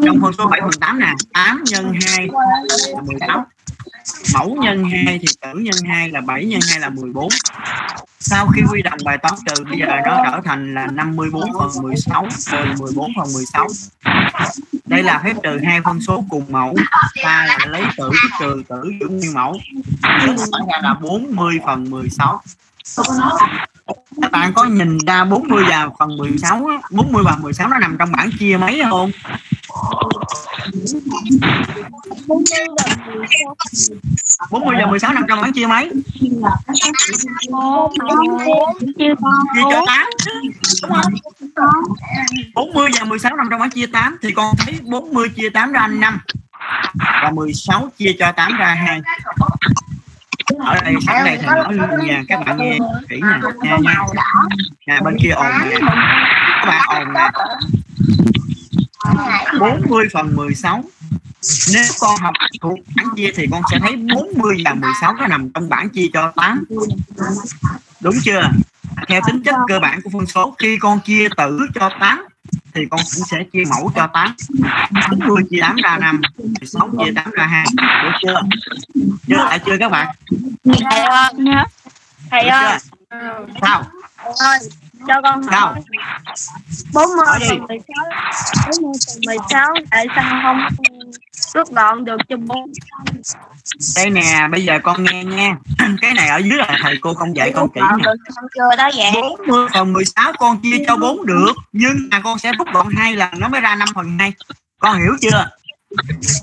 [0.06, 2.28] Trong phân số 7 phần 8 nè 8 nhân 2
[2.94, 3.46] là 16
[4.34, 7.28] mẫu nhân 2 thì tử nhân 2 là 7 nhân 2 là 14
[8.20, 11.82] sau khi quy đồng bài toán trừ bây giờ nó trở thành là 54 phần
[11.82, 13.68] 16 trừ 14 phần 16
[14.88, 16.74] đây là phép trừ hai phân số cùng mẫu.
[17.22, 19.60] Ta là lấy tử trừ tử giữ nguyên mẫu.
[20.82, 22.40] Là 40 phần 16
[24.22, 27.96] các bạn có nhìn ra 40 và phần 16 á, 40 và 16 nó nằm
[27.98, 29.10] trong bảng chia mấy không?
[34.50, 35.90] 40 và 16 nằm trong bảng chia mấy?
[39.54, 40.06] Chia cho 8
[40.82, 41.12] đúng không
[42.54, 45.86] 40 và 16 nằm trong bảng chia 8 thì con thấy 40 chia 8 ra
[45.86, 46.18] 5
[47.22, 49.00] và 16 chia cho 8 ra 2
[50.58, 53.78] ở đây sẵn đây thầy nói luôn nha các bạn nghe kỹ nè nha.
[53.80, 53.94] nha
[54.86, 55.78] nha bên kia ồn nè.
[56.62, 57.30] Các bạn ồn nè.
[59.60, 60.84] 40 phần 16
[61.72, 65.50] nếu con học thuộc bảng chia thì con sẽ thấy 40 và 16 nó nằm
[65.54, 66.64] trong bảng chia cho 8
[68.00, 68.50] đúng chưa?
[69.08, 72.27] Theo tính chất cơ bản của phân số khi con chia tử cho 8
[72.74, 74.34] thì con cũng sẽ chia mẫu cho 8
[75.10, 77.66] 40 chia 8 ra 5 16 chia 8 ra 2
[78.02, 78.40] được chưa?
[79.26, 80.14] Nhớ lại chưa các bạn?
[82.30, 82.78] Thầy ơi.
[83.10, 83.38] Chưa?
[83.60, 83.84] Sao
[85.06, 85.80] cho con hỏi
[86.92, 87.46] 40 Hỏi đi.
[87.48, 88.06] phần 16
[88.66, 90.58] 40 phần 16 tại sao không
[91.54, 92.72] rút gọn được cho 4
[93.96, 95.56] đây nè bây giờ con nghe nha.
[96.00, 98.16] Cái này ở dưới là thầy cô không dạy con kỹ vậy?
[99.22, 103.16] 40 phần 16 con chia cho 4 được nhưng mà con sẽ rút gọn hai
[103.16, 104.32] lần nó mới ra 5 phần 2
[104.80, 105.50] con hiểu chưa?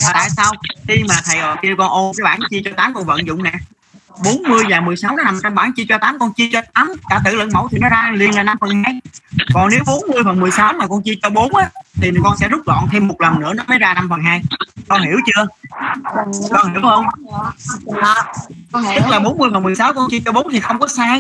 [0.06, 0.54] À, tại sao?
[0.88, 3.52] Khi mà thầy kêu con ôn cái bảng chia cho 8 con vận dụng nè
[4.24, 7.22] 40 và 16 nó nằm trong bảng chia cho 8 con chia cho 8 cả
[7.26, 9.02] tử lẫn mẫu thì nó ra liền là 5 phần 2
[9.54, 11.70] còn nếu 40 phần 16 mà con chia cho 4 á
[12.02, 14.42] thì con sẽ rút gọn thêm một lần nữa nó mới ra 5 phần 2
[14.88, 15.48] con hiểu chưa?
[16.50, 17.06] Con hiểu không?
[18.72, 19.02] Con hiểu.
[19.02, 21.20] Tức là 40 phần 16 con chia cho 4 thì không có sai.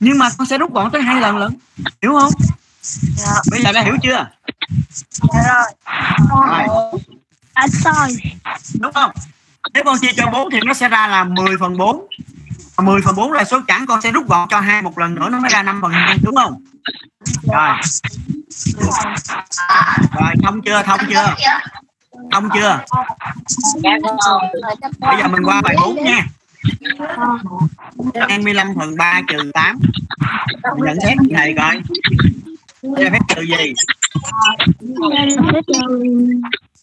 [0.00, 1.52] Nhưng mà con sẽ rút gọn tới hai lần lận.
[2.02, 2.32] Hiểu không?
[3.16, 3.32] Dạ.
[3.50, 4.26] bây giờ đã hiểu chưa?
[5.32, 5.72] Rồi.
[6.30, 7.00] Rồi.
[7.54, 8.16] Anh soi.
[8.80, 9.10] Đúng không
[9.72, 12.06] nếu con chia cho 4 thì nó sẽ ra là 10 phần 4
[12.82, 15.14] 10 à, phần 4 là số chẵn, con sẽ rút gọn cho hai một lần
[15.14, 16.62] nữa, nó mới ra 5 phần 2 đúng không?
[17.42, 17.76] Rồi.
[20.12, 21.34] Rồi, thông chưa thông chưa?
[22.32, 22.80] Thông chưa?
[25.00, 26.26] Bây giờ mình qua bài 4 nha.
[28.14, 29.78] 25 phần 3 trừ 8
[30.76, 31.80] mình nhận xét thầy coi.
[32.82, 33.74] Đây phép trừ gì?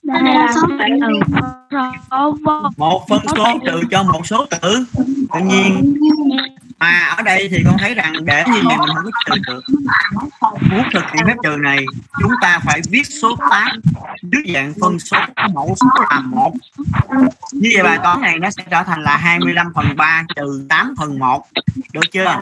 [0.03, 0.47] Là
[2.77, 4.85] một phân số trừ cho một số tử
[5.33, 5.95] tự nhiên
[6.81, 9.63] mà ở đây thì con thấy rằng để như này mình không có trừ được.
[10.69, 11.85] Muốn thực hiện phép trừ này,
[12.19, 13.81] chúng ta phải viết số 8
[14.21, 15.17] dưới dạng phân số
[15.53, 16.53] mẫu số là một.
[17.51, 20.93] Như vậy bài toán này nó sẽ trở thành là 25 phần 3 trừ 8
[20.97, 21.47] phần 1
[21.93, 22.41] được chưa?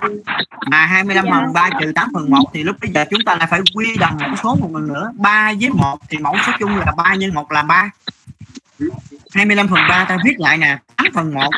[0.72, 3.48] Mà 25 phần 3 trừ 8 phần 1 thì lúc bây giờ chúng ta lại
[3.52, 5.12] phải quy đồng mẫu số một lần nữa.
[5.16, 7.90] 3 với 1 thì mẫu số chung là 3 nhân 1 là 3
[9.34, 11.50] 25 phần 3 ta viết lại nè 8 phần 1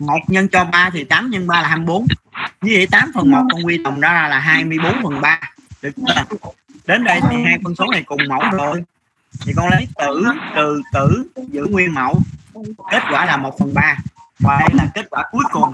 [0.00, 2.06] 1 nhân cho 3 thì 8 nhân 3 là 24
[2.62, 5.40] như vậy 8 phần 1 con quy đồng ra là 24 phần 3
[5.82, 6.36] được chưa?
[6.86, 8.82] Đến đây thì hai phân số này cùng mẫu rồi.
[9.40, 12.20] Thì con lấy tử trừ tử giữ nguyên mẫu.
[12.90, 13.96] Kết quả là 1 phần 3
[14.38, 15.72] và đây là kết quả cuối cùng.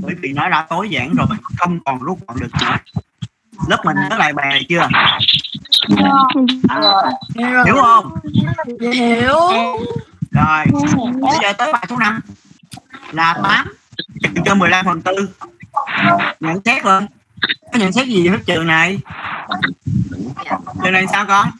[0.00, 1.26] Bởi vì nó đã tối giản rồi
[1.58, 2.76] không còn rút gọn được nữa.
[3.68, 4.88] Lớp mình nhớ lại bài này chưa?
[7.64, 8.14] Hiểu không?
[8.92, 9.36] Hiểu
[10.32, 10.64] rồi
[11.20, 12.20] bây giờ tới bài số 5
[13.12, 13.66] là 8
[14.22, 15.28] trừ cho 15 phần tư.
[16.40, 17.06] Nhận xét lên.
[17.72, 18.98] Có nhận xét gì về phép trừ này?
[20.84, 21.50] Trừ này sao con?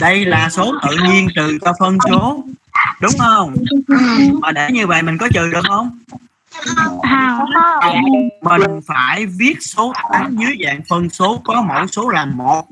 [0.00, 2.44] Đây là số tự nhiên trừ cho phân số.
[3.00, 3.56] Đúng không?
[4.40, 5.98] Mà để như vậy mình có trừ được không
[7.04, 7.46] hào
[8.42, 12.66] mình phải viết số 8 dưới dạng phân số có mẫu số là một.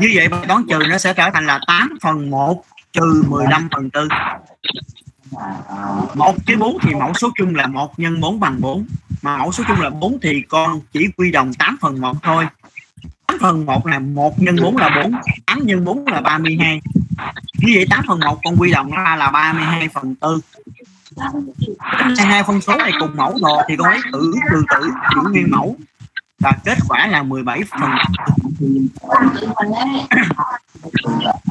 [0.00, 3.68] Như vậy bài toán trừ nó sẽ trở thành là 8 phần 1 trừ 15
[3.72, 4.08] phần 4
[6.14, 8.86] 1 với 4 thì mẫu số chung là 1 nhân 4 bằng 4
[9.22, 12.46] mà mẫu số chung là 4 thì con chỉ quy đồng 8 phần 1 thôi.
[13.26, 15.12] 8 phần 1 là 1 nhân 4 là 4
[15.46, 16.80] 8 nhân 4 là 32
[17.58, 20.40] như vậy 8 phần 1 con quy đồng ra là 32 phần 4
[22.18, 25.50] hai phân số này cùng mẫu rồi thì con lấy tử trừ tử giữ nguyên
[25.50, 25.76] mẫu.
[26.38, 27.90] Và kết quả là 17 phần.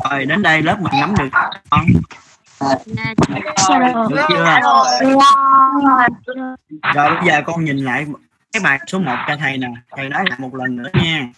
[0.10, 1.30] Rồi đến đây lớp mình nắm được.
[1.72, 1.86] Không
[4.10, 4.60] được chưa?
[6.94, 8.06] Rồi bây giờ con nhìn lại
[8.54, 9.68] cái bài số 1 cho thầy nè.
[9.96, 11.30] Thầy nói lại một lần nữa nha.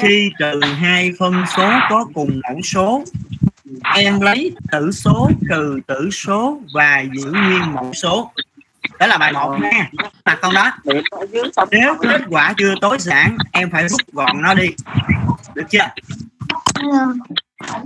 [0.00, 3.04] Khi trừ hai phân số có cùng mẫu số
[3.82, 8.32] em lấy tử số trừ tử số và giữ nguyên mẫu số.
[8.98, 9.90] Đó là bài một nha.
[10.24, 10.72] Mặt con đó.
[11.70, 14.68] Nếu kết quả chưa tối giản, em phải rút gọn nó đi.
[15.54, 15.88] Được chưa?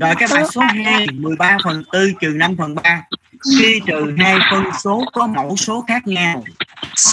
[0.00, 3.02] Rồi cái bài số 2 13 phần 4 trừ 5 phần 3
[3.58, 6.44] khi trừ hai phân số có mẫu số khác nhau,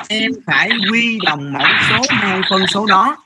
[0.07, 3.17] em phải quy đồng mẫu số hai phân số đó.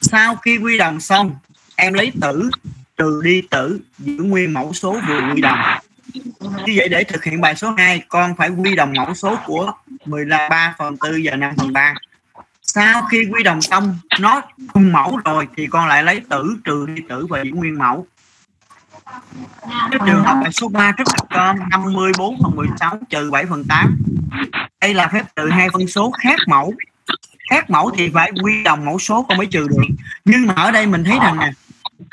[0.00, 1.36] Sau khi quy đồng xong,
[1.76, 2.50] em lấy tử
[2.96, 5.58] trừ đi tử giữ nguyên mẫu số vừa quy đồng.
[6.66, 9.72] Như vậy để thực hiện bài số 2 con phải quy đồng mẫu số của
[10.04, 11.94] 13 phần 4 và 5 phần 3
[12.62, 16.86] sau khi quy đồng xong, nó cùng mẫu rồi thì con lại lấy tử trừ
[16.86, 18.06] đi tử và giữ nguyên mẫu.
[19.90, 23.64] Cái trường hợp bài số 3 rất là con 54 phần 16 trừ 7 phần
[23.64, 23.98] 8
[24.80, 26.74] đây là phép trừ hai phân số khác mẫu.
[27.50, 29.82] Khác mẫu thì phải quy đồng mẫu số con mới trừ được.
[30.24, 31.50] Nhưng mà ở đây mình thấy rằng nè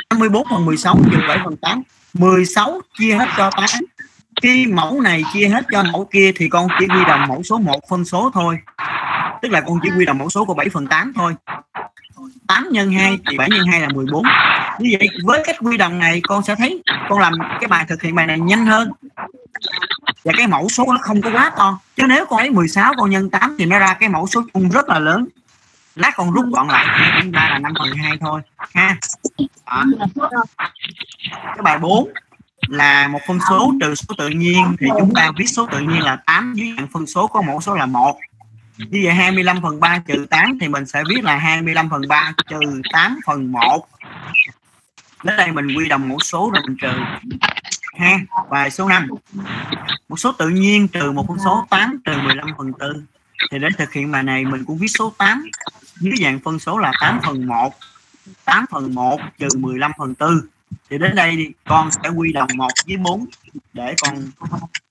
[0.10, 3.66] 54 phần 16 trừ 7 phần 8 16 chia hết cho 8
[4.42, 7.58] khi mẫu này chia hết cho mẫu kia thì con chỉ quy đồng mẫu số
[7.58, 8.60] 1 phân số thôi.
[9.42, 11.36] Tức là con chỉ quy đồng mẫu số của 7 phần 8 thôi.
[12.48, 14.24] 8 nhân 2 thì 7 nhân 2 là 14
[14.80, 18.02] như vậy, với cách quy đồng này, con sẽ thấy con làm cái bài thực
[18.02, 18.92] hiện bài này nhanh hơn.
[20.24, 21.80] Và cái mẫu số nó không có quá to.
[21.96, 24.70] Chứ nếu con lấy 16 con nhân 8 thì nó ra cái mẫu số chung
[24.70, 25.28] rất là lớn
[25.96, 28.98] lát con rút gọn lại chúng ta là 5 phần 2 thôi, ha.
[29.66, 29.84] Đó.
[31.32, 32.10] cái bài 4
[32.68, 36.02] là một phân số trừ số tự nhiên, thì chúng ta viết số tự nhiên
[36.02, 38.18] là 8 dưới dạng phân số có mẫu số là 1
[38.78, 42.34] như vậy 25 phần 3 trừ 8 thì mình sẽ viết là 25 phần 3
[42.50, 43.88] trừ 8 phần 1
[45.24, 46.92] đến đây mình quy đồng mẫu số rồi mình trừ,
[47.98, 48.20] ha.
[48.50, 49.08] Và số 5
[50.10, 53.06] một số tự nhiên trừ một phân số 8 trừ 15 phần 4
[53.52, 55.50] thì để thực hiện bài này mình cũng viết số 8
[56.04, 57.74] dưới dạng phân số là 8 phần 1
[58.46, 60.42] 8 phần 1 trừ 15 phần 4
[60.90, 63.26] thì đến đây thì con sẽ quy đồng 1 với 4
[63.74, 64.16] để con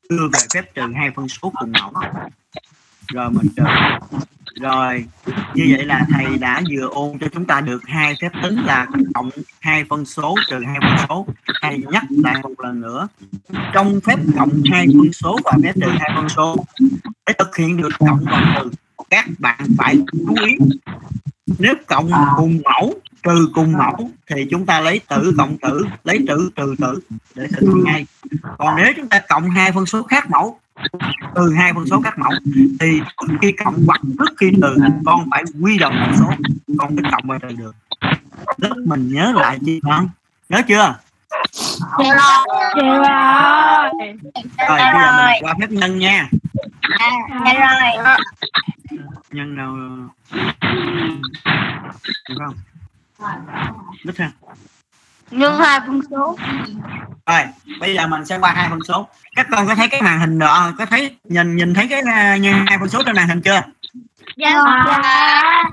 [0.08, 1.92] đưa về phép trừ hai phân số cùng mẫu.
[3.12, 3.62] Rồi mình trừ.
[4.60, 5.04] Rồi,
[5.54, 8.86] như vậy là thầy đã vừa ôn cho chúng ta được hai phép tính là
[9.14, 11.26] cộng hai phân số trừ hai phân số.
[11.62, 13.08] Thầy nhắc lại một lần nữa.
[13.72, 16.56] Trong phép cộng hai phân số và phép trừ hai phân số,
[17.26, 18.70] để thực hiện được cộng và trừ
[19.12, 20.56] các bạn phải chú ý.
[21.58, 26.18] Nếu cộng cùng mẫu trừ cùng mẫu thì chúng ta lấy tử cộng tử lấy
[26.28, 27.00] trừ trừ tử
[27.34, 28.06] để thực hiện ngay.
[28.58, 30.58] Còn nếu chúng ta cộng hai phân số khác mẫu
[31.34, 32.30] từ hai phân số khác mẫu
[32.80, 36.26] thì trước khi cộng hoặc trước khi trừ con phải quy đồng một số
[36.78, 37.74] con mới cộng và trừ được.
[38.56, 40.08] Lớp mình nhớ lại chi con
[40.48, 40.94] nhớ chưa?
[41.98, 42.84] Dạ rồi.
[42.84, 43.08] rồi.
[44.68, 46.28] Bây giờ mình qua phép nhân nha.
[46.82, 47.10] À,
[47.44, 48.16] dạ rồi.
[49.32, 49.76] Nhân đâu
[52.28, 52.54] được không
[54.04, 54.30] Đích ha
[55.30, 56.36] Nhưng hai phân số.
[57.26, 57.42] rồi
[57.80, 60.38] bây giờ mình sẽ qua hai phân số các con có thấy cái màn hình
[60.38, 63.40] đó có thấy nhìn nhìn thấy cái uh, nhân hai phân số trên màn hình
[63.42, 63.62] chưa
[64.36, 64.62] Dạ.
[64.86, 65.70] Dạ.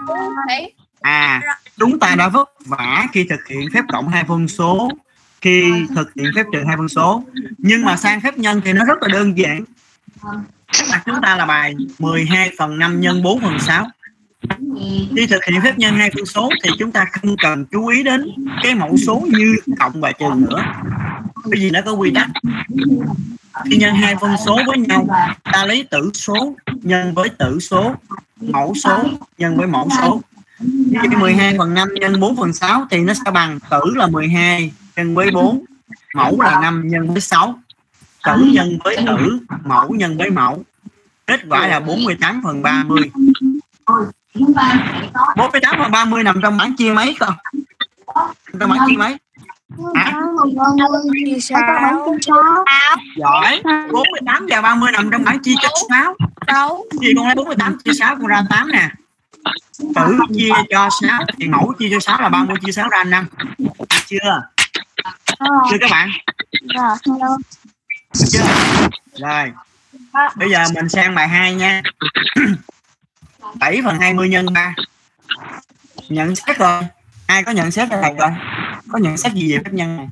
[0.47, 0.73] Thấy.
[1.01, 1.41] à
[1.77, 4.89] chúng ta đã vất vả khi thực hiện phép cộng hai phân số
[5.41, 5.63] khi
[5.95, 7.23] thực hiện phép trừ hai phân số
[7.57, 9.63] nhưng mà sang phép nhân thì nó rất là đơn giản
[10.91, 13.87] mặt chúng ta là bài 12 phần 5 nhân 4 phần 6
[15.15, 18.03] khi thực hiện phép nhân hai phương số thì chúng ta không cần chú ý
[18.03, 18.25] đến
[18.63, 20.63] cái mẫu số như cộng và trừ nữa.
[21.43, 22.29] Bởi vì nó có quy tắc.
[23.65, 25.07] Khi nhân hai phân số với nhau,
[25.43, 27.95] ta lấy tử số nhân với tử số,
[28.41, 29.03] mẫu số
[29.37, 30.21] nhân với mẫu số.
[31.01, 34.71] Khi 12 phần 5 nhân 4 phần 6 thì nó sẽ bằng tử là 12
[34.95, 35.65] nhân với 4
[36.15, 37.59] mẫu là 5 nhân với 6
[38.37, 40.63] tử nhân với tử mẫu nhân với mẫu.
[41.27, 43.11] Kết quả là 48 phần 30
[45.37, 47.33] 48 phần 30 nằm trong bảng chia mấy con?
[48.59, 49.17] Trong bảng chia mấy?
[49.95, 50.21] Hả?
[53.17, 53.61] Giỏi.
[53.91, 56.15] 48 và 30 nằm trong bảng chia cho 6
[56.47, 56.83] Sáu.
[57.01, 58.89] gì con lấy 48 chia 6 con ra 8 nè.
[59.95, 63.25] Tử chia cho 6 thì mẫu chia cho 6 là 30 chia 6 ra 5
[64.07, 64.43] chưa?
[65.71, 66.09] Chưa các bạn
[68.13, 68.43] chưa
[69.19, 69.51] rồi.
[70.35, 71.81] Bây giờ mình sang bài 2 nha.
[73.59, 74.73] 7 phần 20 nhân 3
[76.09, 76.83] nhận xét rồi.
[77.27, 78.29] Ai có nhận xét rồi rồi?
[78.91, 80.07] Có nhận xét gì về phép nhân này?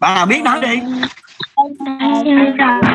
[0.00, 0.80] Bạn nào biết nói đi.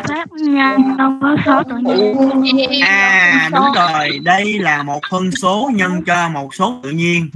[0.08, 2.80] Phép nhân không có số tự nhiên.
[2.82, 4.18] à đúng rồi.
[4.22, 7.30] Đây là một phân số nhân cho một số tự nhiên.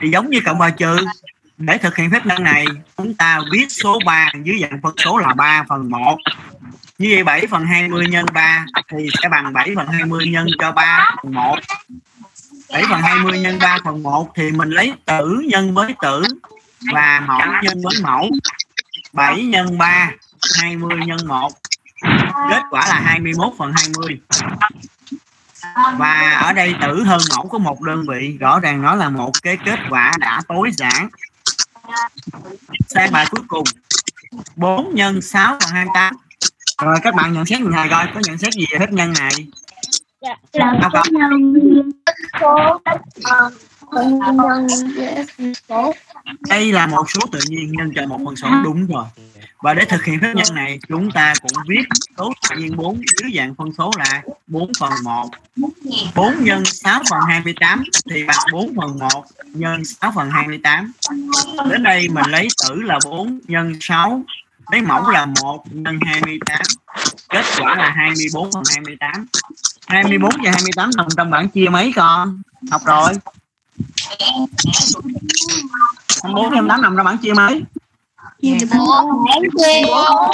[0.00, 0.96] Thì giống như cộng và trừ
[1.58, 2.64] để thực hiện phép nhân này,
[2.96, 6.16] chúng ta viết số 3 dưới dạng phân số là 3 phần 1
[6.98, 10.72] như vậy 7 phần 20 nhân 3 thì sẽ bằng 7 phần 20 nhân cho
[10.72, 11.56] 3 phần 1
[12.72, 16.22] 7 phần 20 nhân 3 phần 1 thì mình lấy tử nhân với tử
[16.92, 18.30] và mẫu nhân với mẫu.
[19.12, 20.10] 7 nhân 3
[20.58, 21.52] 20 nhân 1
[22.50, 24.20] kết quả là 21 phần 20
[25.98, 29.32] và ở đây tử hơn mẫu có một đơn vị, rõ ràng nó là một
[29.42, 31.08] cái kết quả đã tối giản
[32.88, 33.64] sang bài cuối cùng
[34.56, 36.14] 4 nhân 6 phần 28
[36.82, 39.30] rồi các bạn nhận xét này coi có nhận xét gì về phép nhân này
[40.52, 41.02] Là Đâu có.
[41.04, 41.52] phép nhân
[42.40, 42.80] Số.
[43.92, 45.94] Nhân số.
[46.48, 49.04] đây là một số tự nhiên nhân cho một phân số đúng rồi.
[49.62, 51.82] Và để thực hiện phép nhân này chúng ta cũng viết
[52.18, 55.28] số tự nhiên 4 dưới dạng phân số là 4 phần 1
[56.14, 60.92] 4 nhân 6 phần 28 thì bằng 4 phần 1 nhân 6 phần 28
[61.70, 64.22] đến đây mình lấy tử là 4 nhân 6
[64.70, 66.60] lấy mẫu là 1 nhân 28
[67.28, 69.26] kết quả là 24 phần 28
[69.86, 72.42] 24 và 28 nằm trong bảng chia mấy con?
[72.70, 73.12] Học rồi
[76.22, 77.62] 24 28 nằm trong bảng chia mấy?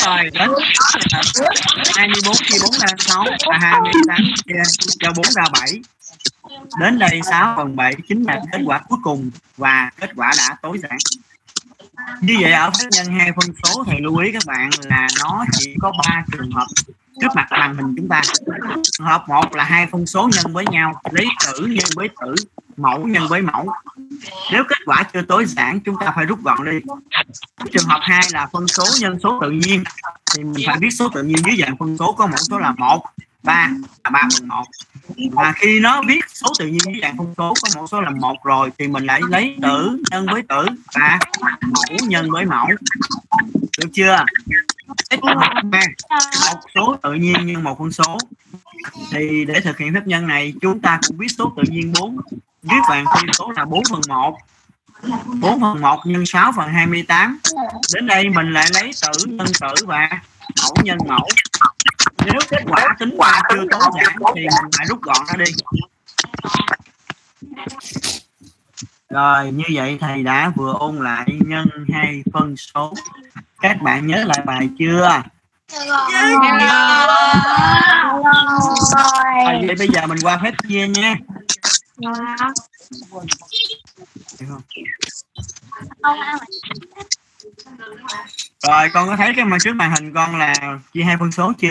[0.05, 0.51] Rồi đến
[1.97, 4.63] 24 chia 4 ra 6 và 28 chia
[5.01, 5.81] cho 4 ra 7
[6.81, 10.57] đến đây 6 phần 7 chính là kết quả cuối cùng và kết quả đã
[10.63, 10.99] tối giản.
[12.21, 15.45] Như vậy ở phép nhân hai phân số thầy lưu ý các bạn là nó
[15.53, 16.67] chỉ có ba trường hợp
[17.21, 18.23] trước mặt màn hình chúng ta.
[18.83, 22.35] Trường hợp một là hai phân số nhân với nhau lấy tử nhân với tử
[22.83, 23.69] mẫu nhân với mẫu.
[24.53, 26.79] Nếu kết quả chưa tối giản, chúng ta phải rút gọn đi.
[27.73, 29.85] Trường hợp hai là phân số nhân số tự nhiên,
[30.35, 32.73] thì mình phải viết số tự nhiên dưới dạng phân số có mẫu số là
[32.79, 33.05] một,
[33.43, 33.69] ba
[34.05, 34.65] là ba phần một.
[35.33, 38.11] Và khi nó viết số tự nhiên dưới dạng phân số có mẫu số là
[38.11, 41.19] một rồi, thì mình lại lấy tử nhân với tử và
[41.61, 42.67] mẫu nhân với mẫu.
[43.79, 44.25] Được chưa?
[45.11, 48.19] Tiếp một số tự nhiên nhân một phân số.
[49.11, 52.17] Thì để thực hiện phép nhân này, chúng ta cũng viết số tự nhiên 4
[52.63, 54.39] viết bằng phân số là 4 phần 1
[55.41, 57.39] 4 phần 1 nhân 6 phần 28
[57.95, 60.09] đến đây mình lại lấy tử nhân tử và
[60.63, 61.27] mẫu nhân mẫu.
[62.25, 65.53] Nếu kết quả tính qua chưa tối giản thì mình phải rút gọn nó đi.
[69.11, 72.95] Rồi như vậy thầy đã vừa ôn lại nhân hai phân số.
[73.61, 75.23] Các bạn nhớ lại bài chưa?
[79.43, 81.15] Rồi vậy bây giờ mình qua phép chia nha
[82.03, 82.53] không?
[88.63, 90.55] rồi con có thấy cái mà trước màn hình con là
[90.93, 91.71] chia hai phân số chưa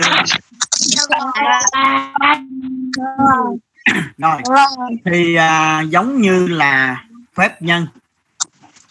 [4.18, 4.42] rồi
[5.04, 7.86] thì à, giống như là phép nhân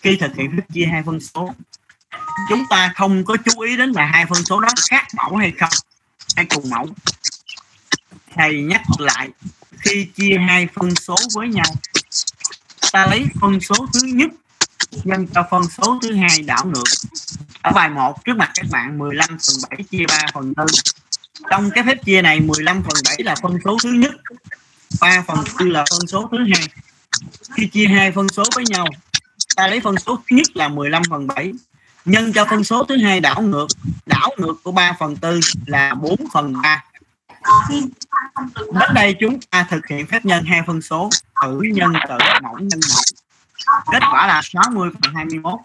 [0.01, 1.53] khi thực hiện phép chia hai phân số
[2.49, 5.51] chúng ta không có chú ý đến là hai phân số đó khác mẫu hay
[5.59, 5.73] không
[6.35, 6.87] hay cùng mẫu
[8.35, 9.29] thầy nhắc lại
[9.81, 11.65] khi chia hai phân số với nhau,
[12.91, 14.29] ta lấy phân số thứ nhất
[15.03, 16.83] nhân cho phân số thứ hai đảo ngược.
[17.61, 20.67] Ở bài 1 trước mặt các bạn 15 phần 7 chia 3 phần 4
[21.49, 24.11] trong cái phép chia này 15 phần 7 là phân số thứ nhất
[25.01, 26.67] 3 phần 4 là phân số thứ hai.
[27.57, 28.87] Khi chia hai phân số với nhau,
[29.55, 31.53] ta lấy phân số thứ nhất là 15 phần 7
[32.05, 33.67] nhân cho phân số thứ hai đảo ngược.
[34.05, 36.83] Đảo ngược của 3 phần 4 là 4 phần 3
[38.55, 41.09] đến đây chúng ta thực hiện phép nhân hai phân số
[41.43, 43.01] tử nhân tử mẫu nhân mẫu.
[43.91, 45.59] Kết quả là 60 phần 21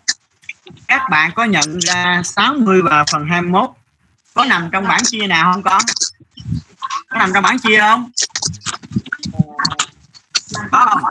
[0.88, 3.70] các bạn có nhận ra 60 và phần 21
[4.34, 5.82] có nằm trong bảng chia nào không con?
[7.08, 8.10] Có nằm trong bảng chia không?
[10.70, 11.02] Có không?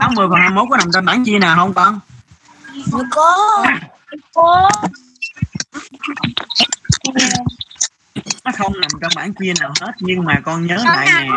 [0.00, 2.00] 60 phần 21 có nằm trong bảng chia nào không con?
[4.34, 4.70] Có
[8.44, 11.28] nó không nằm trong bảng chia nào hết nhưng mà con nhớ lại nè.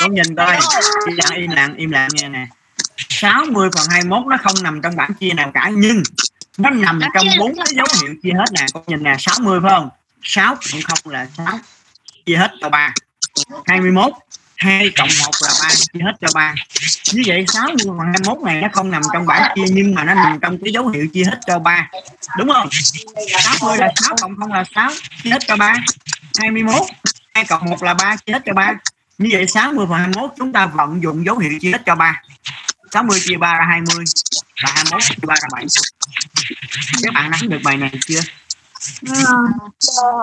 [0.00, 0.58] Con nhìn coi.
[1.06, 2.46] Im lặng im lặng im lặng nghe nè.
[3.08, 6.02] 60 phần 21 nó không nằm trong bảng chia nào cả nhưng
[6.58, 8.66] nó nằm trong bốn cái dấu hiệu chia hết nè.
[8.74, 9.88] Con nhìn nè 60 phải không?
[10.22, 11.58] 6 cộng không là 6
[12.26, 12.94] chia hết cho 3
[13.66, 14.12] 21
[14.56, 16.54] 2 cộng 1 là 3 chia hết cho 3
[17.12, 20.04] như vậy 6 nhân bằng 21 này nó không nằm trong bảng chia nhưng mà
[20.04, 21.88] nó nằm trong cái dấu hiệu chia hết cho 3
[22.38, 22.68] đúng không?
[23.38, 24.90] 60 là 6 cộng 0 là 6
[25.22, 25.74] chia hết cho 3
[26.38, 26.82] 21
[27.34, 28.72] 2 cộng 1 là 3 chia hết cho 3
[29.18, 32.22] như vậy 60 phần 21 chúng ta vận dụng dấu hiệu chia hết cho 3
[32.92, 34.04] 60 chia 3 là 20
[34.62, 35.66] và 21 chia 3 là 7
[37.02, 38.20] các bạn nắm được bài này chưa?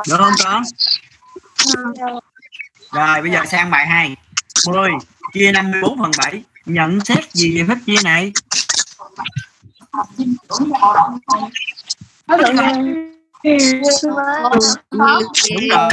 [0.08, 0.64] Được không con?
[2.94, 4.16] Rồi bây giờ sang bài 2
[4.68, 4.92] 10
[5.34, 8.32] chia 54 phần 7 nhận xét gì về phép chia này?
[10.60, 12.54] Đúng rồi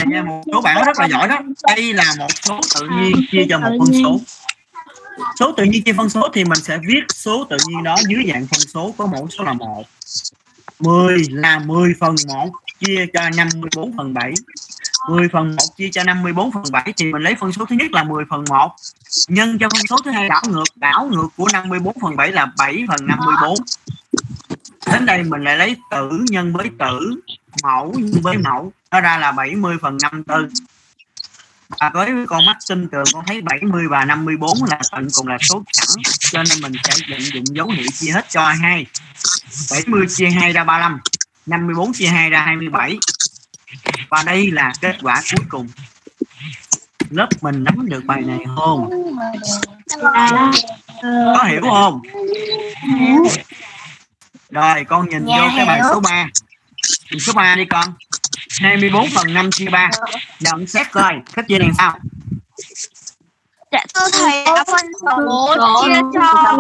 [0.06, 1.38] nha một số bạn rất là giỏi đó.
[1.66, 4.20] Đây là một số tự nhiên chia cho một phân số.
[5.40, 8.24] Số tự nhiên chia phân số thì mình sẽ viết số tự nhiên đó dưới
[8.32, 9.84] dạng phân số có mẫu số là một.
[10.78, 14.32] 10 là 10 phần 1 chia cho 54 phần 7
[15.08, 17.92] 10 phần 1 chia cho 54 phần 7 thì mình lấy phân số thứ nhất
[17.92, 18.74] là 10 phần 1
[19.28, 22.46] nhân cho phân số thứ hai đảo ngược đảo ngược của 54 phần 7 là
[22.58, 23.54] 7 phần 54
[24.92, 27.20] đến đây mình lại lấy tử nhân với tử,
[27.62, 30.48] mẫu nhân với mẫu, nó ra là 70 phần 54
[31.80, 35.38] và với con mắt sinh tường, con thấy 70 và 54 là tận cùng là
[35.40, 38.86] số chẵn, cho nên mình sẽ vận dụng dấu hiệu chia hết cho 2.
[39.70, 41.00] 70 chia 2 ra 35
[41.46, 42.98] 54 chia 2 ra 27
[44.08, 45.68] và đây là kết quả cuối cùng.
[47.10, 48.90] Lớp mình nắm được bài này không?
[51.02, 52.00] Có hiểu không?
[54.50, 56.26] Rồi con nhìn vô cái bài số 3
[57.10, 57.94] nhìn số 3 đi con.
[58.60, 59.90] 24 phần 5 chia 3
[60.40, 61.98] nhận xét coi cách chia này sao
[63.72, 66.56] Dạ thưa thầy đã phân số chia cho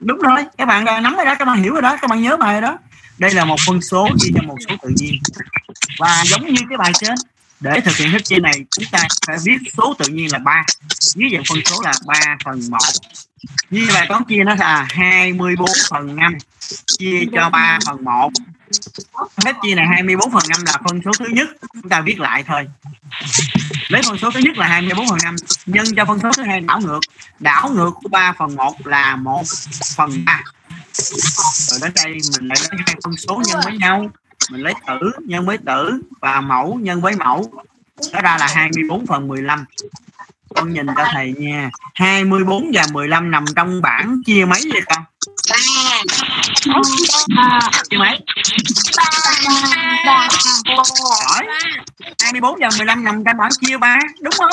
[0.00, 2.22] đúng rồi các bạn đã nắm rồi đó các bạn hiểu rồi đó các bạn
[2.22, 2.78] nhớ bài rồi đó
[3.18, 5.14] đây là một phân số chia cho một số tự nhiên.
[5.98, 7.14] Và giống như cái bài trên,
[7.60, 10.62] để thực hiện thức chia này, chúng ta phải viết số tự nhiên là 3
[11.00, 12.78] dưới dạng phân số là 3 phần 1
[13.70, 16.34] như bài toán chia nó là 24 phần 5
[16.98, 18.30] chia cho 3 phần 1
[19.44, 22.44] phép chia này 24 phần 5 là phân số thứ nhất, chúng ta viết lại
[22.46, 22.66] thôi.
[23.88, 25.36] Lấy phân số thứ nhất là 24 phần 5
[25.66, 27.00] nhân cho phân số thứ hai đảo ngược.
[27.38, 29.42] Đảo ngược của 3 phần 1 là 1
[29.96, 30.42] phần 3
[30.94, 34.10] rồi đến đây mình lại lấy hai phân số nhân với nhau.
[34.50, 37.52] Mình lấy tử nhân với tử và mẫu nhân với mẫu.
[38.12, 39.64] Đó ra là 24 phần 15
[40.54, 41.70] con nhìn cho thầy nha.
[41.94, 45.04] 24 và 15 nằm trong bảng chia mấy vậy con
[47.90, 48.18] chia mấy?
[51.26, 51.46] Hỏi
[52.22, 54.50] 24 và 15 nằm trong bảng chia ba, đúng không?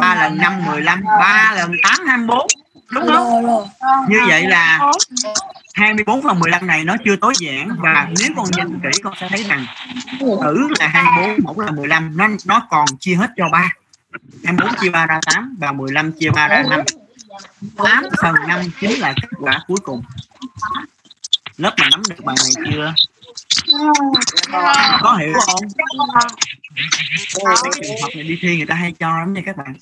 [0.00, 2.46] 3 lần 5 15 3 lần 8 24
[2.92, 3.68] đúng không
[4.08, 4.92] như vậy là
[5.74, 7.68] 24 phần 15 này nó chưa tối giản.
[7.78, 9.66] Và nếu con nhìn kỹ con sẽ thấy rằng
[10.20, 13.72] tử là 24 mẫu là 15 nó nó còn chia hết cho 3
[14.44, 16.80] 24 chia 3 ra 8 và 15 chia 3 ra 5
[17.76, 20.02] 8 phần 5 chính là kết quả cuối cùng.
[21.56, 22.94] Lớp mà nắm được bài này chưa?
[25.02, 25.64] Có hiểu không?
[27.44, 29.74] Cái trường hợp này đi thi người ta hay cho lắm nha các bạn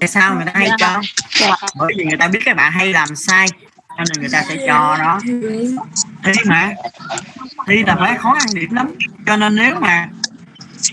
[0.00, 1.00] tại sao người ta hay cho?
[1.74, 3.46] Bởi vì người ta biết các bạn hay làm sai
[3.88, 5.20] cho nên người ta sẽ cho đó.
[6.24, 6.72] Thi mà
[7.66, 8.94] thi là phải khó ăn điểm lắm.
[9.26, 10.08] Cho nên nếu mà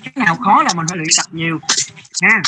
[0.03, 1.59] cái nào khó là mình phải luyện tập nhiều
[2.21, 2.41] nha.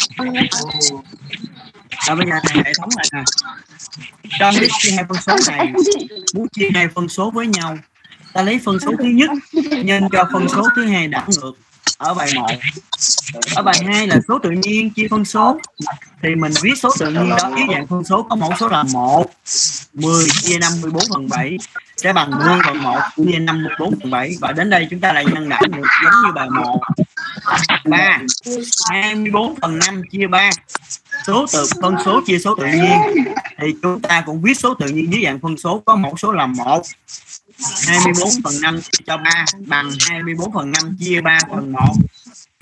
[2.07, 3.23] Rồi bây giờ thầy hệ thống lại nè.
[4.39, 5.73] Cho biết chia hai phân số này
[6.33, 7.77] muốn chia hai phân số với nhau.
[8.33, 9.29] Ta lấy phân số thứ nhất
[9.83, 11.53] nhân cho phân số thứ hai đảo ngược
[11.97, 12.47] ở bài 1
[13.55, 15.59] ở bài 2 là số tự nhiên chia phân số.
[16.23, 18.83] Thì mình viết số tự nhiên đó dưới dạng phân số có mẫu số là
[18.83, 19.25] 1
[19.93, 21.57] 10 chia 54 phần 7
[21.97, 25.25] sẽ bằng 10 phần 1 chia 54 phần 7 và đến đây chúng ta lại
[25.33, 26.79] nhân đảo được giống như bài 1
[27.85, 28.19] 3
[28.89, 30.49] 24 phần 5 chia 3
[31.27, 33.25] số tự, phân số chia số tự nhiên.
[33.61, 36.31] Thì chúng ta cũng viết số tự nhiên dưới dạng phân số có mẫu số
[36.31, 36.81] là 1
[37.87, 41.79] 24 phần 5 cho 3 bằng 24 phần 5 chia 3 phần 1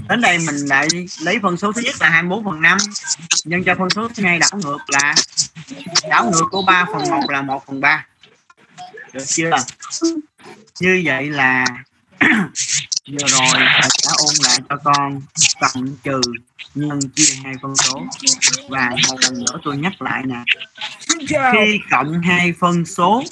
[0.10, 0.88] đến đây mình lại
[1.22, 2.78] lấy phân số thứ nhất là 24 phần 5
[3.46, 5.16] nhân cho phân số thứ hai đảo ngược là,
[6.10, 8.06] đảo ngược của 3 phần 1 là 1 phần 3
[9.14, 9.52] được chưa?
[10.80, 11.66] Như vậy là
[13.08, 15.22] vừa rồi thầy đã ôn lại cho con
[15.60, 16.22] cộng trừ
[16.76, 18.06] nhân chia hai phân số.
[18.70, 20.44] Và một lần nữa tôi nhắc lại nè,
[21.28, 23.24] khi cộng hai phân số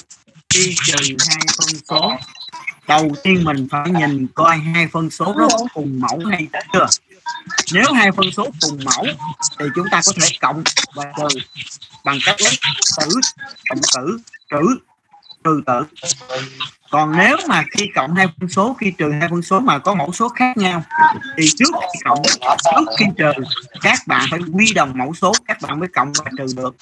[0.55, 2.13] khi trừ hai phân số.
[2.87, 6.85] Đầu tiên mình phải nhìn coi hai phân số đó có cùng mẫu hay chưa.
[7.73, 9.05] Nếu hai phân số cùng mẫu
[9.59, 10.63] thì chúng ta có thể cộng
[10.95, 11.39] và trừ
[12.03, 12.57] bằng cách lấy
[12.97, 13.09] tử
[13.69, 14.17] cộng tử
[14.51, 14.77] trừ
[15.43, 15.83] trừ tử
[16.89, 19.95] còn nếu mà khi cộng hai phân số, khi trừ hai phân số mà có
[19.95, 20.83] mẫu số khác nhau,
[21.37, 23.31] thì trước khi cộng, trước khi trừ,
[23.81, 26.75] các bạn phải quy đồng mẫu số, các bạn mới cộng và trừ được.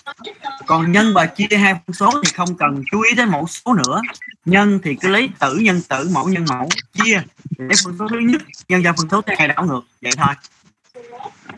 [0.65, 3.73] Còn nhân và chia hai phân số thì không cần chú ý đến mẫu số
[3.73, 4.01] nữa.
[4.45, 7.21] Nhân thì cứ lấy tử nhân tử, mẫu nhân mẫu, chia.
[7.57, 10.35] Lấy phân số thứ nhất, nhân cho phân số thứ hai đảo ngược, vậy thôi.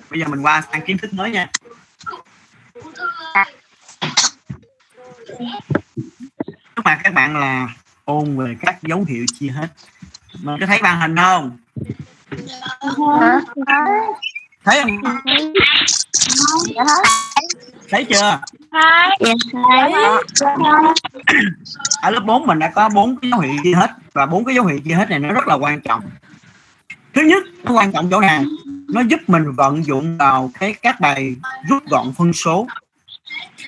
[0.09, 1.49] Bây giờ mình qua sang kiến thức mới nha.
[6.75, 7.69] Trước mặt các bạn là
[8.05, 9.67] ôn về các dấu hiệu chia hết.
[10.41, 11.57] Mình có thấy màn hình không?
[14.65, 14.99] Thấy không?
[17.89, 18.39] Thấy chưa?
[22.01, 23.91] Ở lớp 4 mình đã có bốn cái dấu hiệu chia hết.
[24.13, 26.01] Và bốn cái dấu hiệu chia hết này nó rất là quan trọng.
[27.13, 28.43] Thứ nhất nó quan trọng chỗ nào?
[28.87, 31.35] Nó giúp mình vận dụng vào cái các bài
[31.69, 32.67] rút gọn phân số.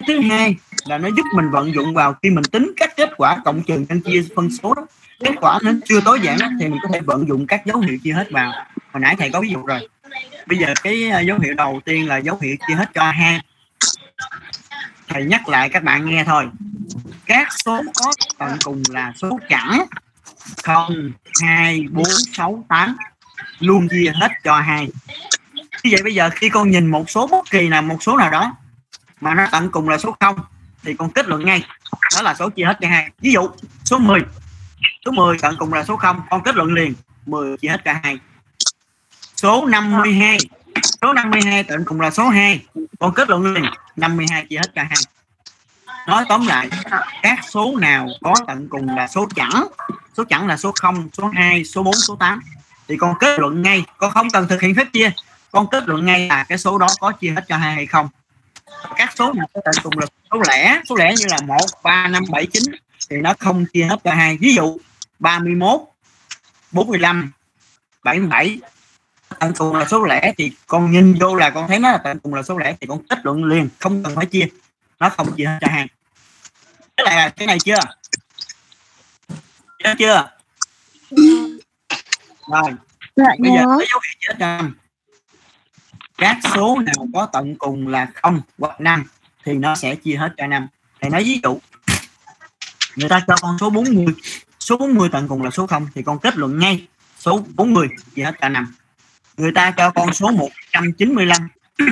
[0.08, 3.38] Thứ hai là nó giúp mình vận dụng vào khi mình tính các kết quả
[3.46, 4.86] cộng trừ nhân chia phân số đó.
[5.20, 7.98] Kết quả nó chưa tối giản thì mình có thể vận dụng các dấu hiệu
[8.04, 8.52] chia hết vào.
[8.94, 9.90] Hồi nãy thầy có ví dụ rồi.
[10.48, 13.42] Bây giờ cái à, dấu hiệu đầu tiên là dấu hiệu chia hết cho hai.
[15.08, 16.46] Thầy nhắc lại các bạn nghe thôi.
[17.26, 19.82] Các số có tận cùng là số chẵn
[20.64, 21.12] không,
[21.42, 22.98] hai, bốn, sáu, tám,
[23.60, 24.88] luôn chia hết cho hai.
[25.56, 28.32] Như vậy bây giờ khi con nhìn một số bất kỳ nào, một số nào
[28.32, 28.56] đó
[29.22, 30.36] mà nó tận cùng là số 0
[30.88, 31.64] thì con kết luận ngay.
[32.16, 33.10] Đó là số chia hết cả hai.
[33.20, 33.50] Ví dụ,
[33.86, 34.22] số 10
[35.06, 36.94] số 10 tận cùng là số 0 con kết luận liền
[37.26, 38.18] 10 chia hết cả hai.
[39.36, 40.38] Số 52
[41.02, 42.66] số 52 tận cùng là số 2
[43.00, 43.66] con kết luận liền
[43.96, 45.00] 52 chia hết cả hai.
[46.08, 46.70] Nói tóm lại,
[47.22, 49.52] các số nào có tận cùng là số chẵn?
[50.18, 52.40] Số chẵn là số 0 số 2 số 4 số 8
[52.88, 55.12] thì con kết luận ngay, con không cần thực hiện phép chia.
[55.52, 58.10] Con kết luận ngay là cái số đó có chia hết cho hai hay không
[58.96, 62.08] các số nào có tận cùng là số lẻ số lẻ như là một ba
[62.08, 62.64] năm bảy chín
[63.10, 64.38] thì nó không chia hết cho hai.
[64.38, 64.78] Ví dụ
[65.20, 65.82] 31
[66.72, 67.32] 45
[68.04, 68.60] 77
[69.40, 72.20] tận cùng là số lẻ thì con nhìn vô là con thấy nó là tận
[72.20, 74.48] cùng là số lẻ thì con kết luận liền không cần phải chia.
[75.00, 75.88] Nó không chia hết cho hai.
[76.98, 77.80] Cái này là cái này chưa?
[79.84, 80.30] Nhớ chưa?
[82.52, 82.72] Rồi.
[83.16, 83.66] Dạ bây giờ nhớ.
[83.66, 84.62] có dấu hiệu chia hết cho
[86.18, 89.04] các số nào có tận cùng là không hoặc năm
[89.46, 90.68] thì nó sẽ chia hết cho năm.
[91.02, 91.60] Thầy nói ví dụ,
[92.96, 94.06] người ta cho con số 40
[94.60, 96.88] số 40 tận cùng là số 0 thì con kết luận ngay
[97.20, 98.76] số 40 chia hết cả năm.
[99.38, 101.48] Người ta cho con số 195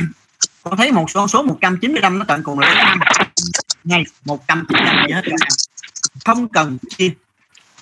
[0.63, 2.99] con thấy một số số 195 nó tận cùng là số 5
[3.83, 5.49] ngay 195 chia hết cả năm.
[6.25, 7.09] Không cần chia.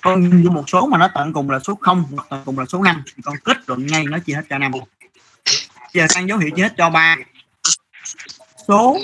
[0.02, 2.58] Con nhìn vô một số mà nó tận cùng là số 0 hoặc tận cùng
[2.58, 4.72] là số 5 thì con kết luận ngay nó chia hết cả năm
[5.94, 7.16] giờ sang dấu hiệu chia hết cho ba.
[8.68, 8.98] Số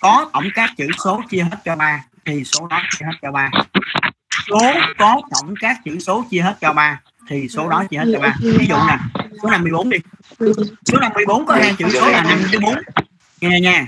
[0.00, 2.04] có tổng các chữ số chia hết cho ba.
[2.24, 3.50] Thì số đó chia hết cho ba.
[4.50, 4.58] Số
[4.98, 7.00] có tổng các chữ số chia hết cho ba.
[7.28, 8.34] Thì số đó chia hết cho ba.
[8.40, 8.98] Ví dụ nè
[9.42, 9.98] số 54 đi.
[10.86, 12.74] Số 54 có hai chữ số là 5 với 4
[13.40, 13.86] nghe nha.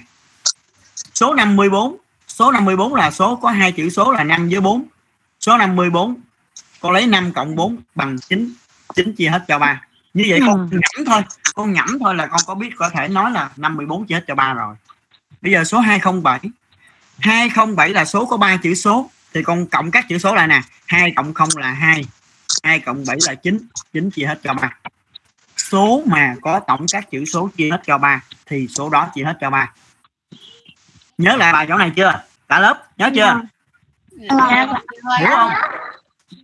[1.15, 1.97] Số 54
[2.29, 4.85] số 54 là số có hai chữ số là 5 với 4
[5.41, 6.15] số 54
[6.81, 8.55] con lấy 5 cộng 4 bằng 9
[8.95, 9.83] 9 chia hết cho 3
[10.15, 11.23] như vậy con nhẩm thôi
[11.57, 14.35] con nhẩm thôi là con có biết có thể nói là 54 chia hết cho
[14.35, 14.77] 3 rồi.
[15.43, 16.41] Bây giờ số 207
[17.19, 19.11] 207 là số có 3 chữ số.
[19.35, 20.63] Thì con cộng các chữ số lại nè.
[20.87, 22.05] 2 cộng 0 là 2
[22.63, 23.59] 2 cộng 7 là 9
[23.93, 24.71] 9 chia hết cho 3
[25.57, 29.25] số mà có tổng các chữ số chia hết cho 3 thì số đó chia
[29.25, 29.73] hết cho 3
[31.19, 32.23] nhớ lại bài chỗ này chưa?
[32.49, 33.41] Cả lớp nhớ chưa?
[34.11, 34.67] Dạ.
[35.19, 35.51] Hiểu không?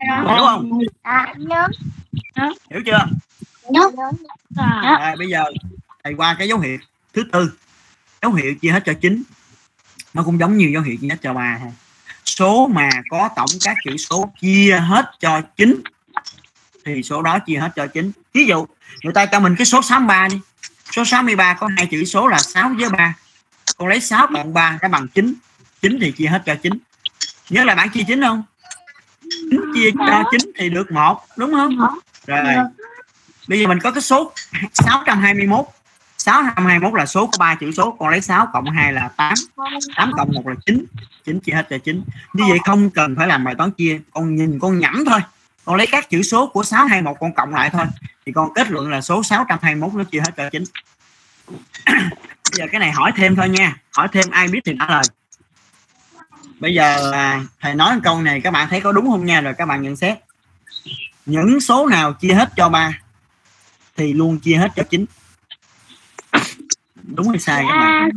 [0.06, 0.78] Hiểu không?
[1.02, 1.68] À, nhớ.
[2.70, 3.06] hiểu chưa
[4.57, 4.98] Dạ.
[5.00, 5.44] Rồi, bây giờ
[6.05, 6.78] thầy qua cái dấu hiệu
[7.14, 7.53] thứ tư.
[8.22, 9.22] Dấu hiệu chia hết cho chín.
[10.14, 11.72] Nó cũng giống như dấu hiệu chia hết cho ba thôi.
[12.24, 15.82] Số mà có tổng các chữ số chia hết cho chín
[16.84, 18.12] thì số đó chia hết cho chín.
[18.34, 18.66] Ví dụ
[19.03, 20.40] người ta cho mình cái số 63 đi.
[20.92, 23.14] Số 63 có hai chữ số là 6 với 3
[23.76, 25.34] con lấy 6 cộng 3 nó bằng 9
[25.82, 26.72] 9 thì chia hết cho 9
[27.50, 28.42] nhớ là bạn chia 9 không?
[29.50, 31.98] 9 chia cho 9 thì được một đúng không?
[32.26, 32.44] Rồi
[33.53, 34.32] bây giờ mình có cái số
[34.72, 35.64] 621
[36.18, 37.96] 621 là số có 3 chữ số.
[37.98, 39.34] Con lấy 6 cộng 2 là 8
[39.96, 40.84] 8 cộng 1 là 9
[41.24, 44.36] 9 chia hết cho 9 như vậy không cần phải làm bài toán chia con
[44.36, 45.20] nhìn, con nhẩm thôi.
[45.64, 47.86] Con lấy các chữ số của 621 con cộng lại thôi.
[48.26, 50.64] Thì con kết luận là số 621 nó chia hết cho 9
[51.86, 53.76] bây giờ cái này hỏi thêm thôi nha.
[53.96, 55.03] Hỏi thêm ai biết thì trả lời.
[56.61, 59.40] Bây giờ là thầy nói câu này, các bạn thấy có đúng không nha?
[59.40, 60.18] Rồi các bạn nhận xét.
[61.26, 62.92] Những số nào chia hết cho 3
[64.03, 65.05] thì luôn chia hết cho 9
[67.03, 68.11] đúng hay sai các bạn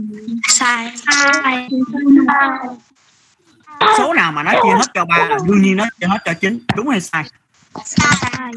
[0.47, 0.91] Sai.
[1.43, 1.67] Sai.
[3.97, 6.33] số nào mà nó chia hết cho 3 là đương nhiên nó chia hết cho
[6.33, 7.23] 9 đúng hay sai
[7.85, 8.51] Sai.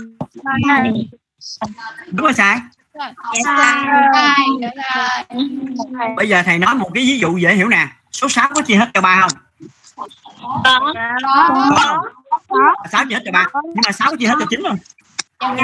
[2.12, 2.60] đúng hay sai
[6.16, 8.74] bây giờ thầy nói một cái ví dụ dễ hiểu nè số 6 có chia
[8.76, 9.30] hết cho 3 không
[11.76, 12.02] Có.
[12.92, 14.78] 6 chia hết cho 3 nhưng mà 6 có chia hết cho 9 không
[15.40, 15.54] 6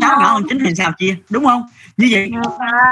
[0.00, 0.32] nhỏ.
[0.32, 1.62] Hơn 9 thì sao chia đúng không?
[1.96, 2.30] Như vậy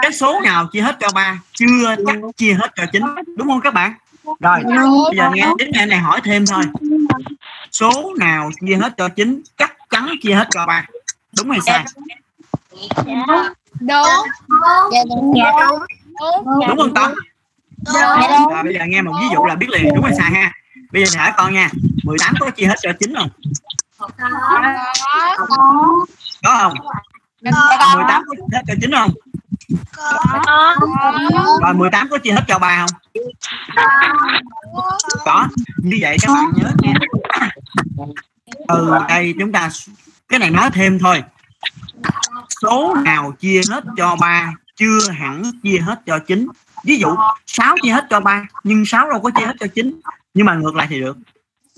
[0.02, 3.02] cái số nào chia hết cho 3 chưa chắc chia hết cho 9
[3.36, 3.94] đúng không các bạn?
[4.40, 6.62] Rồi bây giờ nghe đến nghe này hỏi thêm thôi.
[7.72, 10.86] Số nào chia hết cho 9 chắc chắn chia hết cho 3
[11.36, 11.84] đúng hay sai?
[13.80, 13.98] Đúng.
[14.90, 15.34] Dạ đúng.
[15.34, 16.78] đúng.
[16.78, 17.14] Không Tâm
[17.86, 20.52] rồi bây giờ nghe một ví dụ là biết liền đúng hay sai ha?
[20.92, 21.70] Bây giờ hỏi con nha
[22.04, 23.28] 18 có chia hết cho 9 không
[26.42, 26.72] có không?
[27.94, 29.10] 18 có chia hết cho 9 không?
[31.62, 33.00] Rồi 18 có chia hết cho 3 không?
[35.24, 35.48] Có.
[35.76, 36.92] Như vậy các bạn nhớ nha.
[38.68, 39.70] Từ đây chúng ta
[40.28, 41.22] cái này nói thêm thôi.
[42.62, 46.48] Số nào chia hết cho 3 chưa hẳn chia hết cho 9
[46.84, 47.08] ví dụ
[47.46, 50.00] 6 chia hết cho 3 nhưng 6 đâu có chia hết cho 9
[50.34, 51.16] nhưng mà ngược lại thì được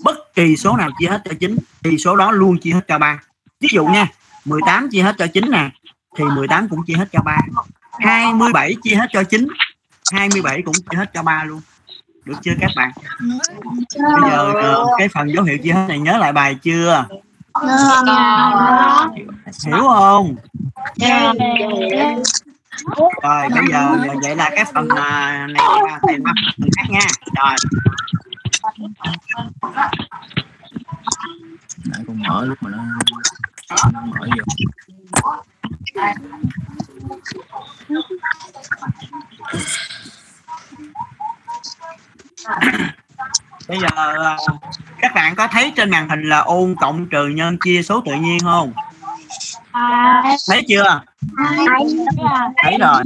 [0.03, 2.97] bất kỳ số nào chia hết cho 9 thì số đó luôn chia hết cho
[2.97, 3.19] 3
[3.59, 4.07] ví dụ nha
[4.45, 5.69] 18 chia hết cho 9 nè
[6.17, 7.37] thì 18 cũng chia hết cho 3
[7.99, 9.47] 27 chia hết cho 9
[10.11, 11.61] 27 cũng chia hết cho 3 luôn.
[12.25, 12.91] Được chưa các bạn?
[14.21, 17.05] Bây giờ ờ, cái phần dấu hiệu chia hết này nhớ lại bài chưa?
[19.65, 20.35] Hiểu không?
[23.23, 27.07] Rồi bây giờ vậy là cái phần à, này là thầy bắt phần khác nha.
[27.35, 27.55] Rồi
[31.85, 32.83] nãy con mở lúc mà nó
[33.93, 34.43] nó mở vô.
[43.67, 44.37] Bây giờ ờ,
[44.99, 48.13] các bạn có thấy trên màn hình là ôn cộng trừ nhân chia số tự
[48.13, 48.73] nhiên không?
[50.49, 51.01] Thấy chưa?
[52.63, 53.03] Thấy rồi.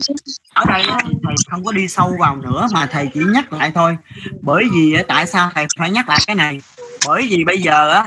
[0.53, 0.83] ở đây
[1.23, 3.97] thầy không có đi sâu vào nữa mà thầy chỉ nhắc lại thôi.
[4.41, 6.61] Bởi vì tại sao thầy phải nhắc lại cái này?
[7.07, 8.05] Bởi vì bây giờ á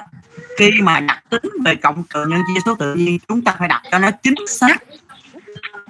[0.59, 3.69] khi mà đặt tính về cộng trừ nhân chia số tự nhiên chúng ta phải
[3.69, 4.83] đặt cho nó chính xác.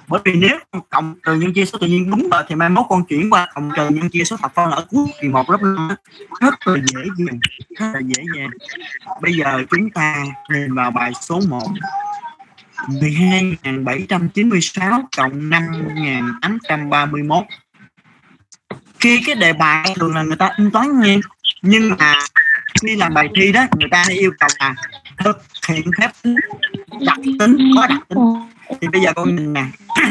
[0.07, 0.57] Bởi vì nếu
[0.89, 3.47] cộng trừ nhân chia số tự nhiên đúng rồi thì mai mốt con chuyển qua
[3.55, 5.95] cộng trừ nhân chia số thập phân ở cuối kỳ một lớp năm
[6.41, 7.39] rất là dễ dàng
[7.79, 8.49] rất là dễ dàng.
[9.21, 11.59] Bây giờ chúng ta nhìn vào bài số 1
[12.87, 17.43] 12.796 cộng 5.831
[18.99, 21.17] khi cái đề bài thường là người ta in toán nghe
[21.61, 22.13] nhưng mà
[22.81, 24.75] khi làm bài thi đó người ta yêu cầu là
[25.17, 26.35] thực hiện phép tính
[27.05, 28.19] đặc tính có đặc tính.
[28.81, 29.65] Thì bây giờ con nhìn nè.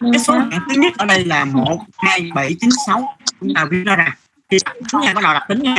[0.00, 3.16] Cái số hạng thứ nhất ở đây là một hai bảy chín sáu.
[3.40, 3.96] Chúng ta viết ra.
[3.96, 4.12] Nè
[4.50, 5.76] thì chúng ta có nào đặc tính nha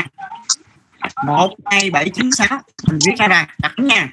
[1.25, 2.61] một, hai, bảy, chín, sáu.
[2.87, 4.09] Mình viết ra ra đặt nha.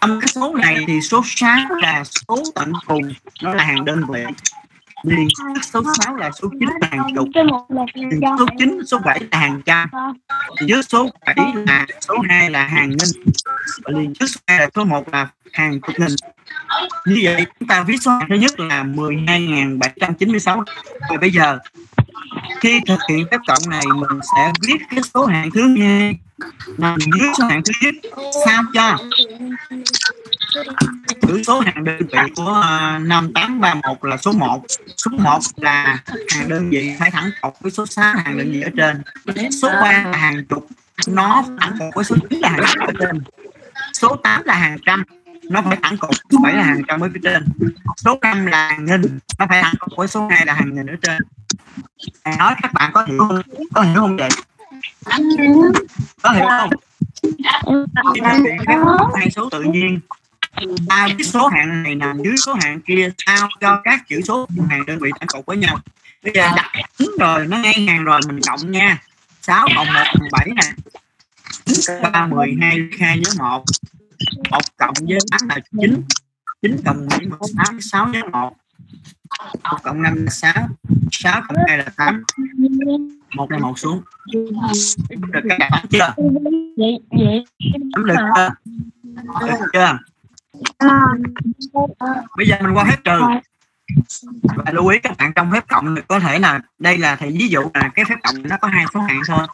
[0.00, 3.02] Trong cái số này thì số 6 là số tận cùng.
[3.42, 4.24] Nó là hàng đơn vị.
[5.02, 5.28] Liền
[5.62, 7.28] số 6 là số 9 là hàng chục.
[7.94, 9.88] Liền số 9 số 7 là hàng trăm.
[10.66, 11.36] Dưới số 7
[11.66, 13.32] là số 2 là hàng nghìn.
[13.84, 16.16] Và liền trước số 2 là số 1 là hàng chục nghìn.
[17.06, 20.64] Như vậy, chúng ta viết số thứ nhất là 12.796
[21.10, 21.58] và bây giờ,
[22.60, 26.18] khi thực hiện phép cộng này, mình sẽ viết cái số hạng thứ hai
[26.78, 27.94] nằm dưới số hạng thứ nhất.
[28.44, 28.98] Sao cho?
[31.22, 34.62] Chữ số hàng đơn vị của à, uh, 5831 là số 1
[34.96, 38.60] số 1 là hàng đơn vị phải thẳng cột với số 6 hàng đơn vị
[38.60, 39.02] ở trên.
[39.62, 40.66] Số 3 là hàng chục.
[41.06, 43.22] Nó thẳng cột với số 9 là hàng chục ở trên.
[43.92, 45.04] Số 8 là hàng trăm.
[45.42, 47.44] Nó phải thẳng cột số 7 là hàng trăm ở phía trên.
[47.96, 49.18] Số 5 là hàng nghìn.
[49.38, 51.18] Nó phải thẳng cột với số 2 là hàng nghìn ở trên.
[52.38, 53.42] Nói các bạn có hiểu không?
[53.74, 54.28] Có hiểu không vậy?
[56.22, 56.70] Có hiểu không?
[58.14, 58.78] Khi thực hiện phép
[59.16, 60.00] hai số tự nhiên.
[60.88, 64.48] Ba cái số hạng này nằm dưới số hạng kia sao cho các chữ số
[64.70, 65.78] hàng đơn vị tổng cộng với nhau.
[66.22, 68.98] Bây giờ đặt đúng rồi, nó ngay hàng rồi, mình cộng nha.
[69.42, 70.72] 6 cộng 1 bằng 7 nè.
[72.12, 73.64] 3 12 2 nhớ 1
[74.50, 76.02] 1 cộng với 8 là 9
[76.62, 78.56] 9 cộng 7 16 6 nhớ 1
[79.70, 80.52] 1 cộng 5 là 6
[81.12, 82.22] 6 cộng 2 là 8
[83.36, 84.02] 1 là 1 xuống.
[84.32, 86.14] Được các bạn chưa?
[87.96, 88.48] Đúng được chưa?
[89.40, 89.98] Được chưa?
[92.36, 93.20] Bây giờ mình qua phép trừ.
[94.42, 97.48] Và lưu ý các bạn trong phép cộng có thể là đây là thì ví
[97.48, 99.46] dụ là cái phép cộng nó có hai số hạng thôi.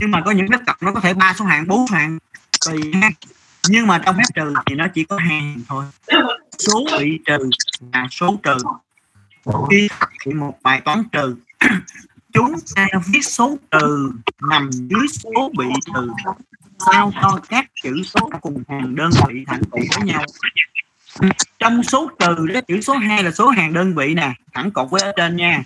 [0.00, 2.18] Nhưng mà có những phép cộng nó có thể ba số hạng, bốn số hạng.
[2.66, 2.92] Tùy
[3.68, 5.84] nhưng mà trong phép trừ thì nó chỉ có hai hàng thôi.
[6.58, 7.50] Số bị trừ
[7.92, 8.56] là số trừ
[9.70, 9.88] khi
[10.24, 11.36] thực một bài toán trừ.
[12.32, 14.12] Chúng ta viết số trừ
[14.50, 16.08] nằm dưới số bị trừ.
[16.86, 20.24] Sao cho các chữ số cùng hàng đơn vị thẳng cột với nhau?
[21.58, 24.90] Trong số trừ đó, chữ số 2 là số hàng đơn vị nè, thẳng cột
[24.90, 25.62] với ở trên nha.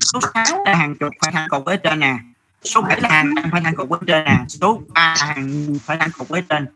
[0.00, 2.18] Số 6 là hàng chục phải thẳng cột với ở trên nè.
[2.64, 4.44] Số 7 là hàng phải thẳng cột với ở trên nè.
[4.48, 6.66] Số 3 là hàng phải thẳng cột với ở trên.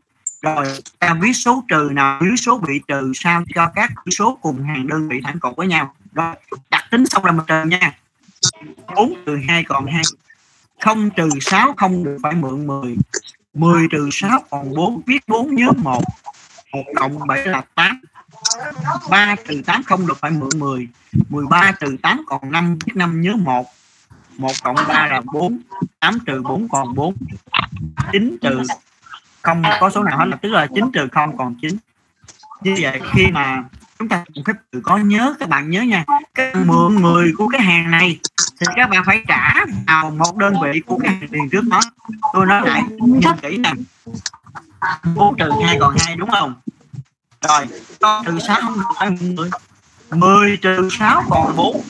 [0.43, 0.67] Rồi,
[0.99, 4.63] ta viết số trừ nào dưới số bị trừ sao cho các chữ số cùng
[4.65, 5.95] hàng đơn vị thẳng cột với nhau?
[6.19, 6.35] Rồi
[6.71, 7.99] đặt tính xong là một trừ nha.
[8.97, 10.03] 4 trừ 2 còn 2
[10.81, 12.97] 0 trừ 6 không được phải mượn 10
[13.55, 16.03] 10 trừ 6 còn 4 viết 4 nhớ 1
[16.73, 18.01] 1 cộng 7 là 8
[19.11, 20.89] 3 trừ 8 không được phải mượn 10
[21.29, 23.67] 13 trừ 8 còn 5 viết 5 nhớ 1
[24.37, 25.59] 1 cộng 3 là 4
[26.01, 27.15] 8 trừ 4 còn 4
[28.13, 28.63] 9 trừ
[29.43, 31.77] không có số nào hết là tức là 9 trừ 0 còn 9
[32.63, 33.65] như vậy khi mà
[33.99, 36.05] chúng ta cần phép tự có nhớ, các bạn nhớ nha.
[36.35, 38.19] Cái mượn người của cái hàng này
[38.61, 39.55] thì các bạn phải trả
[39.87, 41.81] vào một đơn vị của cái hàng tiền trước đó.
[42.33, 42.83] Tôi nói lại
[43.43, 43.73] kỹ nè.
[45.15, 46.55] Bốn trừ hai còn hai đúng không?
[47.49, 47.67] Rồi,
[48.01, 49.51] con trừ sáu không được phải mười
[50.11, 51.83] mười trừ sáu còn bốn.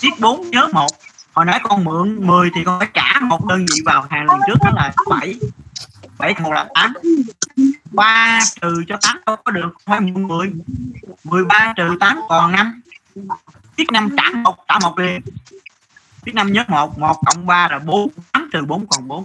[0.00, 0.90] Tiếp bốn, nhớ một.
[1.32, 4.40] Hồi nãy con mượn 10 thì con phải trả một đơn vị vào hàng lần
[4.46, 5.34] trước đó là bảy.
[6.20, 6.92] 7 1 là 8
[7.90, 10.52] 3 trừ cho 8 đâu có được phải mượn 10
[11.24, 12.82] 13 trừ 8 còn 5
[13.76, 15.20] viết 5 trả 1 trả 1 liền.
[16.24, 19.24] Viết 5 nhớ 1 1 cộng 3 là 4 8 trừ 4 còn 4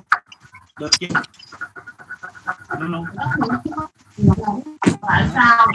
[0.80, 1.08] được chưa?
[2.80, 3.06] Luôn luôn.
[5.02, 5.68] Tại sao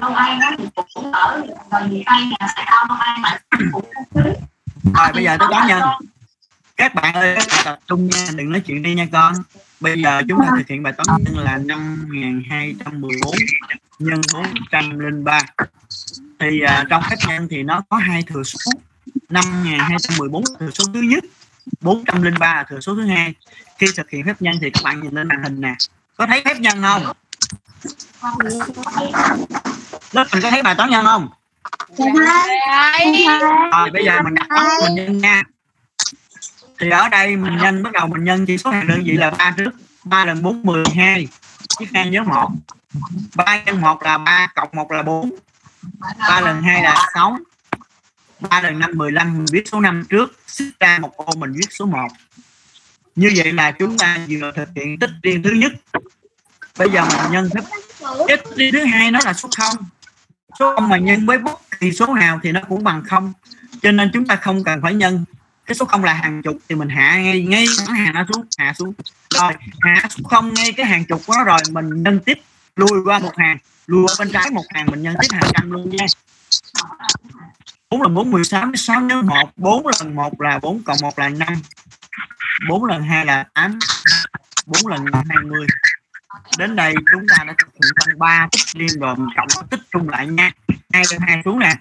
[0.00, 0.50] Nhân An nó
[0.94, 3.40] cũng ở gần miền Tây nè tại sao An lại
[3.72, 3.84] cũng
[4.94, 5.80] rồi, bây giờ tôi đoán nhân
[6.76, 9.34] các bạn ơi các bạn tập trung nha đừng nói chuyện đi nha con.
[9.80, 13.34] Bây giờ chúng ta thực hiện bài toán nhân là 5214
[13.98, 15.40] nhân 403
[16.38, 18.70] thì à, trong phép nhân thì nó có hai thừa số.
[19.28, 21.24] 5214 thừa số thứ nhất
[21.80, 23.34] 403 là thừa số thứ hai.
[23.78, 25.74] Khi thực hiện phép nhân thì các bạn nhìn lên màn hình nè.
[26.16, 27.02] Có thấy phép nhân không?
[30.12, 31.28] Lớp mình có thấy bài toán nhân không?
[33.72, 35.42] Rồi bây giờ mình đặt toán mình nhân nha
[36.82, 39.30] thì ở đây mình nhân, bắt đầu mình nhân chỉ số hàng đơn vị là
[39.30, 39.70] ba trước,
[40.04, 41.28] ba lần bốn, mười, hai.
[41.78, 42.48] Chiếc hai nhớ một.
[43.34, 45.30] Ba nhân một là ba cộng một là bốn.
[46.18, 47.38] Ba lần hai là sáu.
[48.40, 51.52] Ba lần năm, mười lăm, mình viết số năm trước, xích ra một ô, mình
[51.52, 52.08] viết số một.
[53.16, 55.72] Như vậy là chúng ta vừa thực hiện tích riêng thứ nhất.
[56.78, 57.64] Bây giờ mình nhân tích
[58.28, 59.76] tích riêng thứ hai nó là số không.
[60.58, 63.32] Số không mà nhân với bất kỳ số nào thì nó cũng bằng không.
[63.82, 65.24] Cho nên chúng ta không cần phải nhân
[65.72, 68.46] cái số không là hàng chục thì mình hạ ngay ngay cái hàng nó xuống,
[68.58, 68.92] hạ xuống.
[69.34, 72.38] Rồi, hạ xuống không ngay cái hàng chục đó rồi mình nâng tiếp,
[72.76, 75.70] lùi qua một hàng, lùi qua bên trái một hàng, mình nhân tiếp hàng trăm
[75.70, 76.06] luôn nha.
[77.90, 81.18] Bốn lần bốn mười sáu sáu nhớ một, bốn lần một là bốn cộng một
[81.18, 81.54] là năm,
[82.68, 83.78] bốn lần hai là tám,
[84.66, 85.66] bốn lần hai mươi
[86.58, 90.08] đến đây chúng ta đã thực hiện tăng ba tích liên rồi cộng tích chung
[90.08, 90.50] lại nha.
[90.92, 91.74] Hai lên hai xuống nè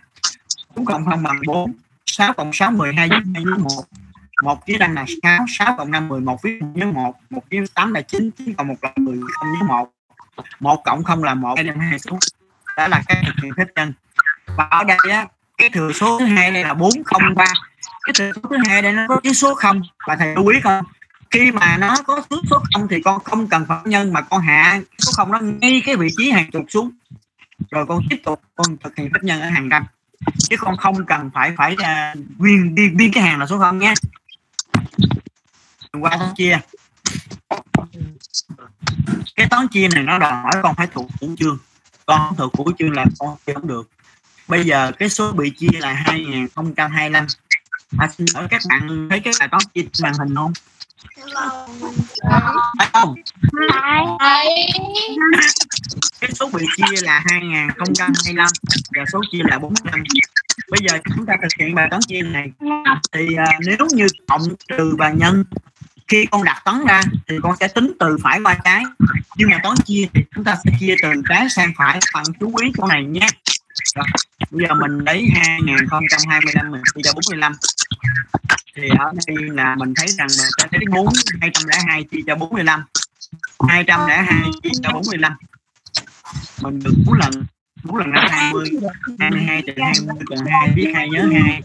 [0.76, 1.74] bốn cộng không bằng bốn
[2.12, 3.84] sáu cộng sáu mười hai với hai với một.
[4.43, 7.16] Một với năm là sáu sáu cộng năm mười một với nhớ một.
[7.30, 9.91] Một với tám là chín chín cộng một là mười, không nhớ một.
[10.59, 12.20] Một cộng không là một đem hai xuống
[12.78, 13.93] đó là cái thực hiện phép nhân
[14.57, 15.26] và ở đây á,
[15.57, 17.45] cái thừa số thứ hai đây là bốn không ba.
[18.05, 19.82] Cái thừa số thứ hai đây nó có cái số không?
[20.07, 20.86] Và thầy lưu ý không
[21.30, 24.41] khi mà nó có số số không thì con không cần phải nhân, mà con
[24.41, 26.91] hạ số không nó ngay cái vị trí hàng chục xuống.
[27.72, 29.84] Rồi con tiếp tục con thực hiện phép nhân ở hàng trăm
[30.38, 33.80] chứ con không cần phải phải uh, nguyên đi biên cái hàng là số không
[33.80, 33.94] nhé,
[35.92, 36.60] qua toán chia
[39.36, 41.58] cái toán chia này nó đòi hỏi con phải thuộc chủ chương
[42.06, 43.90] con thuộc chủ chương là con chia không được.
[44.48, 47.28] Bây giờ cái số bị chia là 2025
[47.98, 50.54] à, xin lỗi các bạn thấy cái bài toán chia trên màn hình không?
[52.78, 53.16] Phải không?
[56.22, 58.47] Cái số bị chia là 2025
[58.95, 60.04] và số chia là 45
[60.72, 62.52] bây giờ chúng ta thực hiện bài toán chia này.
[63.14, 65.43] Thì uh, nếu như cộng trừ và nhân
[66.08, 68.84] khi con đặt toán ra thì con sẽ tính từ phải qua trái.
[69.38, 72.54] Nhưng mà toán chia thì chúng ta sẽ chia từ trái sang phải bạn chú
[72.62, 73.28] ý chỗ này nhé
[73.96, 74.06] rồi.
[74.52, 77.54] bây giờ mình lấy 2025 mình chia cho 45
[78.76, 81.08] thì ở đây là mình thấy rằng là sẽ lấy 4
[81.42, 82.84] 202 chia cho 45
[83.70, 85.34] 202 chia cho 45
[86.62, 87.32] mình được 4 lần
[87.84, 88.70] 4 lần là 20
[89.20, 91.62] 22 trừ 20 còn 2 viết 2 nhớ 2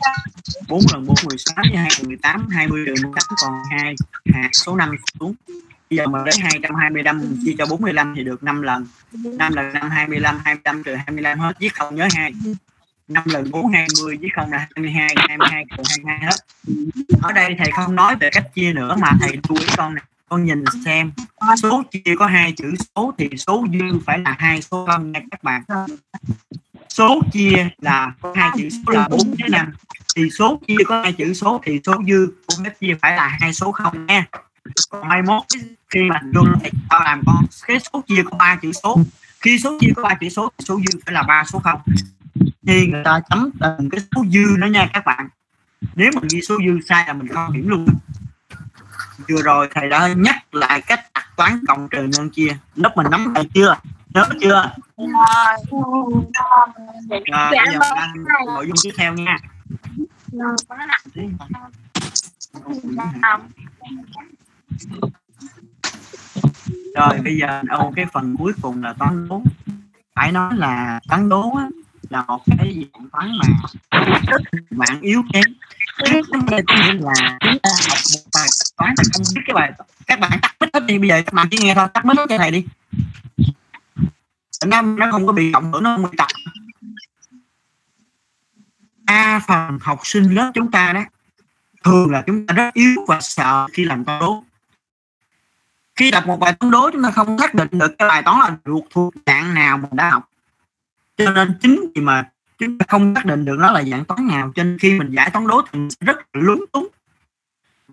[0.69, 3.95] 4 lần 4 16 2 18 20 trừ 18 còn 2
[4.35, 4.91] hạt số 5
[5.21, 5.35] xuống
[5.91, 8.87] bây giờ mình lấy 225 chia cho 45 thì được 5 lần.
[9.13, 12.33] 5 lần 5 25 25 trừ 25 hết, viết không nhớ 2
[13.09, 16.37] 5 lần 4 20 với không là 22 22 trừ 22 hết.
[17.23, 20.05] Ở đây thầy không nói về cách chia nữa mà thầy lưu ý con này
[20.29, 21.13] con nhìn xem,
[21.63, 25.21] số chia có hai chữ số thì số dương phải là hai số âm nha
[25.31, 25.63] các bạn.
[26.89, 29.73] Số chia là có hai chữ số là 4 với 5
[30.17, 33.37] thì số chia có hai chữ số thì số dư của phép chia phải là
[33.41, 34.27] hai số không nha
[35.07, 35.43] mai mốt?
[35.91, 38.99] Khi mà luôn thì tao làm con cái số chia có ba chữ số.
[39.41, 41.81] Khi số chia có ba chữ số số dư phải là ba số không?
[42.67, 45.29] Thì người ta chấm từng cái số dư đó nha các bạn.
[45.95, 47.87] Nếu mình ghi số dư sai là mình không điểm luôn.
[49.29, 52.57] Vừa rồi thầy đã nhắc lại cách đặt toán cộng trừ nhân chia.
[52.75, 53.77] Lớp mình nắm thầy chưa?
[54.15, 54.71] Nhớ chưa?
[54.97, 55.09] Rồi,
[57.09, 59.39] bây giờ mình đang nội dung tiếp theo nha
[66.95, 69.43] rồi bây giờ ô cái phần cuối cùng là toán đố.
[70.15, 71.69] Phải nói là toán đố á,
[72.11, 73.47] là một cái dạng toán mà
[74.27, 75.45] rất mạng yếu kém.
[75.99, 76.63] Cái vấn đề
[77.01, 79.73] là chúng ta học một bài toán mà không biết cái bài
[80.07, 82.17] các bạn tắt mic hết đi bây giờ các bạn chỉ nghe thôi tắt mic
[82.29, 82.65] cái này đi.
[84.67, 86.29] Nó nó không có bị động nữa nó không bị tập.
[89.07, 91.05] A phần học sinh lớp chúng ta đó
[91.85, 94.45] thường là chúng ta rất yếu và sợ khi làm toán đố
[95.97, 98.39] khi đọc một bài toán đố, chúng ta không xác định được cái bài toán
[98.39, 100.29] là thuộc thuộc dạng nào mình đã học.
[101.17, 102.29] Cho nên chính vì mà
[102.59, 105.11] chúng ta không xác định được nó là dạng toán nào, cho nên khi mình
[105.11, 106.89] giải toán đố thì mình sẽ rất là lúng túng.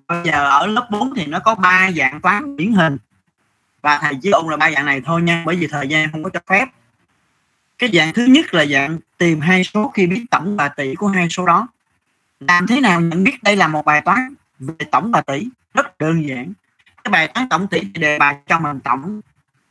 [0.07, 2.97] Bây giờ ở lớp 4 thì nó có ba dạng toán điển hình.
[3.81, 6.23] Và thầy chỉ ôn là ba dạng này thôi nha, bởi vì thời gian không
[6.23, 6.65] có cho phép.
[7.77, 11.07] Cái dạng thứ nhất là dạng tìm hai số khi biết tổng và tỷ của
[11.07, 11.67] hai số đó.
[12.39, 15.47] Làm thế nào nhận biết đây là một bài toán về tổng và tỷ?
[15.73, 16.53] Rất đơn giản
[17.03, 19.21] cái bài toán tổng tỷ thì đề bài cho mình tổng,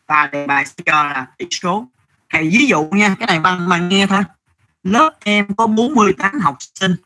[0.07, 1.89] và đề bài sẽ cho là tỷ số.
[2.33, 4.23] Thì ví dụ nha, cái này bằng mà nghe thôi.
[4.83, 6.97] Lớp em có 48 học sinh,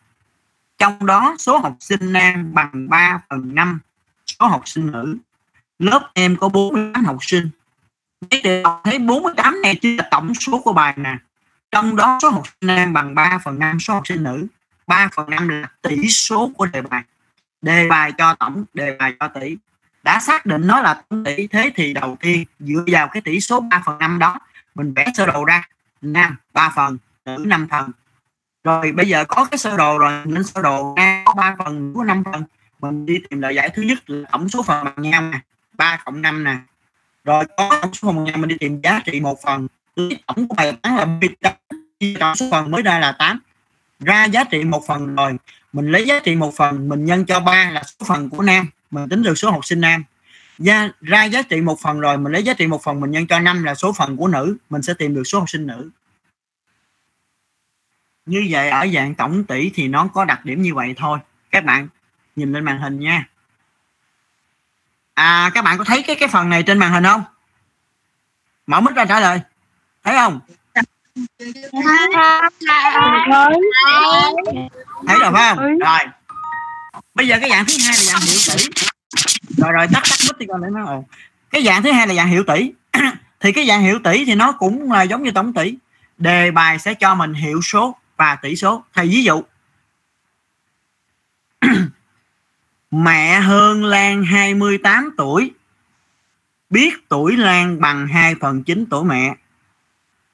[0.79, 3.81] trong đó số học sinh nam bằng 3 phần 5
[4.27, 5.17] số học sinh nữ.
[5.79, 7.51] Lớp em có 48 học sinh.
[8.31, 11.17] Mấy từ thấy 48 này chính là tổng số của bài nè.
[11.71, 14.47] Trong đó số học sinh nam bằng 3 phần 5 số học sinh nữ.
[14.87, 17.03] 3 phần 5 là tỷ số của đề bài.
[17.63, 19.57] Đề bài cho tổng, đề bài cho tỷ
[20.07, 23.41] đã xác định nó là tổng tỷ thế thì đầu tiên dựa vào cái tỷ
[23.41, 24.39] số 3 phần 5 đó,
[24.75, 25.63] mình vẽ sơ đồ ra.
[26.03, 27.91] Nam 3 phần, nữ 5 phần.
[28.65, 31.93] Rồi bây giờ có cái sơ đồ rồi nên sơ đồ nam có 3 phần
[31.95, 32.45] của 5 phần.
[32.81, 35.41] Mình đi tìm lời giải thứ nhất là tổng số phần bằng nhau nè
[35.73, 36.57] 3 cộng 5 nè.
[37.25, 39.69] Rồi có tổng số phần bằng nhau, mình đi tìm giá trị một phần.
[40.27, 41.53] Tổng của bài toán là 18
[42.01, 43.41] chia số phần mới ra là 8
[44.01, 45.37] ra giá trị một phần rồi,
[45.73, 48.67] mình lấy giá trị một phần, mình nhân cho 3 là số phần của nam
[48.91, 50.05] mình tính được số học sinh nam.
[50.59, 53.27] Ra, ra giá trị một phần rồi mình lấy giá trị một phần mình nhân
[53.27, 55.91] cho 5 là số phần của nữ mình sẽ tìm được số học sinh nữ.
[58.27, 61.19] Như vậy ở dạng tổng tỷ thì nó có đặc điểm như vậy thôi.
[61.51, 61.89] Các bạn
[62.37, 63.29] nhìn lên màn hình nha.
[65.15, 67.25] À các bạn có thấy cái cái phần này trên màn hình không?
[68.67, 69.41] Mở mic ra trả lời.
[70.05, 70.41] Thấy không?
[70.75, 70.85] Thấy.
[75.21, 75.79] Rồi phải không?
[75.79, 75.99] Rồi
[77.17, 78.65] bây giờ cái dạng thứ hai là dạng hiệu tỷ.
[79.57, 81.03] Rồi rồi, tắt tắt mic đi coi lại nó rồi
[81.51, 82.73] cái dạng thứ hai là dạng hiệu tỷ.
[83.41, 85.75] Thì cái dạng hiệu tỷ thì nó cũng là giống như tổng tỷ.
[86.19, 88.85] Đề bài sẽ cho mình hiệu số và tỷ số.
[88.95, 89.43] Thầy ví dụ.
[92.91, 95.51] Mẹ hơn Lan 28 tuổi.
[96.71, 99.37] Biết tuổi Lan bằng 2 phần 9 tuổi mẹ.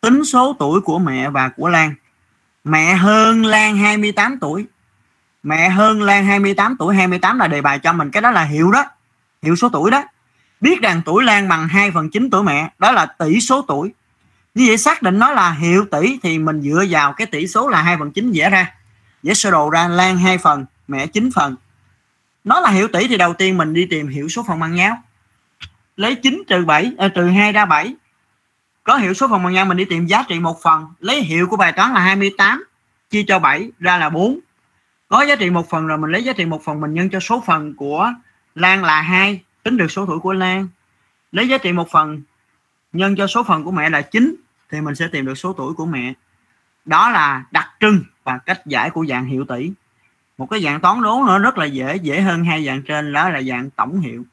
[0.01, 1.95] Tính số tuổi của mẹ và của Lan.
[2.65, 4.67] Mẹ hơn Lan 28 tuổi
[5.43, 8.71] mẹ hơn Lan 28 tuổi 28 là đề bài cho mình cái đó là hiệu
[8.71, 8.85] đó
[9.43, 10.05] hiệu số tuổi đó.
[10.61, 13.93] Biết rằng tuổi Lan bằng 2 phần 9 tuổi mẹ đó là tỷ số tuổi.
[14.55, 17.69] Như vậy xác định nó là hiệu tỷ thì mình dựa vào cái tỷ số
[17.69, 18.75] là 2 phần 9 vẽ ra.
[19.23, 21.57] Vẽ sơ đồ ra Lan 2 phần mẹ 9 phần.
[22.45, 25.03] Nó là hiệu tỷ thì đầu tiên mình đi tìm hiệu số phần bằng nhau.
[25.97, 27.95] Lấy 9 trừ 7 à, trừ 2 ra 7
[28.85, 30.87] có hiệu số phần bằng nhau mình đi tìm giá trị một phần.
[31.01, 32.65] Lấy hiệu của bài toán là 28
[33.11, 34.39] chia cho 7 ra là 4
[35.13, 37.21] có giá trị một phần rồi mình lấy giá trị một phần mình nhân cho
[37.21, 38.13] số phần của
[38.55, 40.69] Lan là hai tính được số tuổi của Lan.
[41.33, 42.23] Lấy giá trị một phần
[42.93, 44.37] nhân cho số phần của mẹ là 9
[44.71, 46.13] thì mình sẽ tìm được số tuổi của mẹ.
[46.85, 49.73] Đó là đặc trưng và cách giải của dạng hiệu tỷ.
[50.39, 53.29] Một cái dạng toán đố nữa rất là dễ dễ hơn hai dạng trên đó
[53.29, 54.25] là dạng tổng hiệu.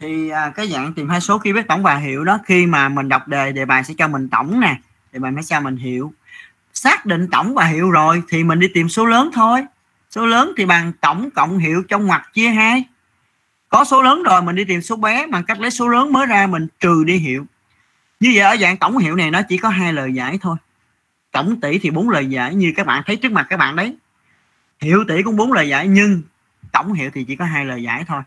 [0.00, 2.88] Thì à, cái dạng tìm hai số khi biết tổng và hiệu đó khi mà
[2.88, 4.76] mình đọc đề đề bài sẽ cho mình tổng nè
[5.12, 6.12] đề bài sẽ cho mình hiệu
[6.76, 9.64] xác định tổng và hiệu rồi thì mình đi tìm số lớn thôi.
[10.10, 12.84] Số lớn thì bằng tổng cộng hiệu trong ngoặc chia hai.
[13.68, 16.26] Có số lớn rồi mình đi tìm số bé, bằng cách lấy số lớn mới
[16.26, 17.46] ra mình trừ đi hiệu.
[18.20, 20.56] Như vậy ở dạng tổng hiệu này nó chỉ có hai lời giải thôi.
[21.32, 23.96] Tổng tỷ thì bốn lời giải, như các bạn thấy trước mặt các bạn đấy.
[24.80, 26.22] Hiệu tỷ cũng bốn lời giải, nhưng
[26.72, 28.22] tổng hiệu thì chỉ có hai lời giải thôi.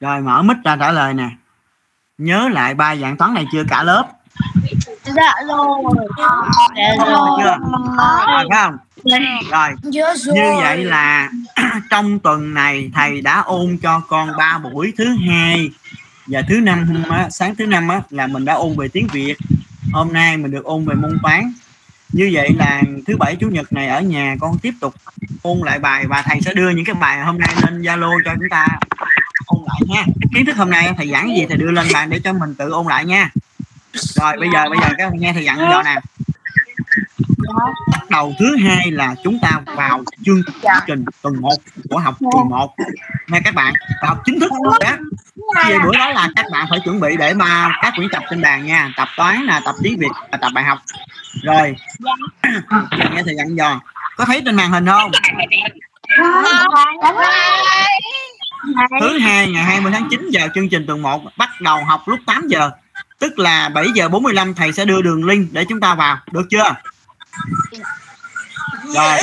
[0.00, 1.30] Rồi mở mic ra trả lời nè.
[2.18, 4.17] Nhớ lại ba dạng toán này chưa cả lớp
[5.16, 5.82] dạ rồi.
[6.76, 7.38] Dạ rồi.
[7.38, 7.56] Chưa rồi.
[8.26, 8.76] phải không?
[9.50, 9.68] Rồi.
[9.82, 11.30] Dạ như vậy là
[11.90, 15.70] trong tuần này thầy đã ôn cho con ba buổi thứ hai
[16.26, 19.36] và thứ năm á, sáng thứ năm á, là mình đã ôn về tiếng việt.
[19.92, 21.52] Hôm nay mình được ôn về môn toán.
[22.12, 24.94] Như vậy là thứ bảy chủ nhật này ở nhà con tiếp tục
[25.42, 28.34] ôn lại bài và thầy sẽ đưa những cái bài hôm nay lên zalo cho
[28.34, 28.66] chúng ta
[29.46, 30.04] ôn lại nha.
[30.34, 32.70] Kiến thức hôm nay thầy giảng gì thầy đưa lên bàn để cho mình tự
[32.70, 33.30] ôn lại nha
[33.92, 35.96] rồi, bây giờ bây giờ các bạn nghe thầy dặn giờ nè.
[37.92, 40.42] Bắt đầu thứ hai là chúng ta vào chương
[40.86, 41.50] trình tuần 1
[41.90, 42.74] của học kỳ 1
[43.28, 43.72] nha các bạn,
[44.02, 44.98] và học chính thức các
[45.68, 48.42] về bữa đó là các bạn phải chuẩn bị để mà các quyển tập trên
[48.42, 48.92] bàn nha.
[48.96, 50.78] Tập toán là tập tiếng việt và tập bài học.
[51.42, 51.76] Rồi.
[52.98, 53.80] Giờ nghe thầy dặn dò.
[54.16, 55.10] Có thấy trên màn hình không?
[59.00, 62.20] Thứ hai, ngày 20 tháng 9 giờ chương trình tuần 1 bắt đầu học lúc
[62.26, 62.70] 8 giờ
[63.18, 66.18] tức là 7 giờ 45 thầy sẽ đưa đường link để chúng ta vào.
[66.32, 66.74] Được chưa?
[68.94, 69.18] Rồi.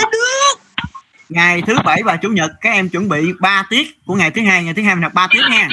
[1.29, 4.41] ngày thứ bảy và chủ nhật các em chuẩn bị 3 tiết của ngày thứ
[4.41, 4.63] hai.
[4.63, 5.67] Ngày thứ hai mình học 3 tiết nha.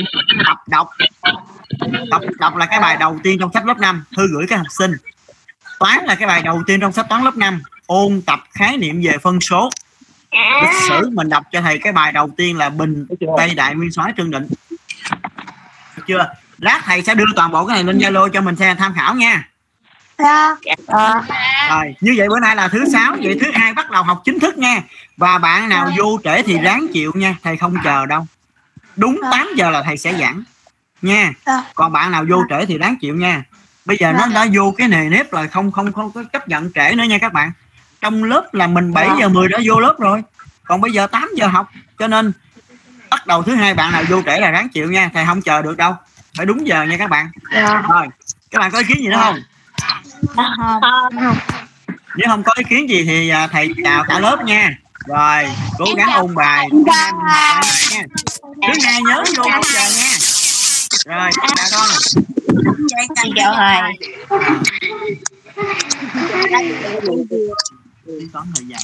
[0.47, 0.91] Tập đọc.
[2.11, 4.67] Tập đọc là cái bài đầu tiên trong sách lớp 5 thư gửi các học
[4.71, 4.93] sinh.
[5.79, 9.01] Toán là cái bài đầu tiên trong sách toán lớp 5 ôn tập khái niệm
[9.05, 9.71] về phân số.
[10.63, 13.07] Lịch sử mình đọc cho thầy cái bài đầu tiên là bình
[13.37, 14.49] tây đại nguyên soái trương định.
[15.97, 16.29] Được chưa
[16.63, 19.15] lát thầy sẽ đưa toàn bộ cái này lên zalo cho mình xem tham khảo
[19.15, 19.49] nha.
[21.69, 24.39] Rồi như vậy bữa nay là thứ sáu vậy thứ hai bắt đầu học chính
[24.39, 24.83] thức nha.
[25.17, 28.27] Và bạn nào vô trễ thì ráng chịu nha thầy không chờ đâu.
[28.97, 30.43] Đúng 8 giờ là thầy sẽ giảng
[31.03, 31.33] nha.
[31.75, 33.45] Còn bạn nào vô trễ thì ráng chịu nha.
[33.85, 36.73] Bây giờ nó đã vô cái nề nếp rồi không không không có chấp nhận
[36.73, 37.53] trễ nữa nha các bạn.
[38.01, 40.23] Trong lớp là mình 7 giờ 10 đã vô lớp rồi.
[40.65, 42.33] Còn bây giờ 8 giờ học cho nên
[43.11, 45.63] bắt đầu thứ hai bạn nào vô trễ là ráng chịu nha thầy không chờ
[45.63, 45.95] được đâu
[46.37, 47.31] phải đúng giờ nha các bạn.
[47.55, 47.83] Dạ.
[47.89, 48.07] rồi
[48.51, 49.39] các bạn có ý kiến gì nữa không?
[50.37, 51.37] Không.
[52.17, 54.71] nếu không có ý kiến gì thì à, thầy chào cả lớp nha.
[55.07, 56.69] Rồi cố gắng ôn bài.
[57.91, 58.03] nha.
[58.43, 60.17] Thứ hai nhớ vô đúng giờ nha.
[61.07, 61.89] Rồi chào con.
[63.37, 63.99] Chào thầy
[68.07, 68.81] tính toán thời gian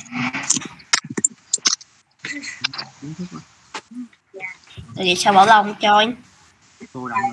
[3.18, 3.26] thức
[4.94, 6.02] vậy sao bảo lòng cho
[6.92, 7.30] cô động lại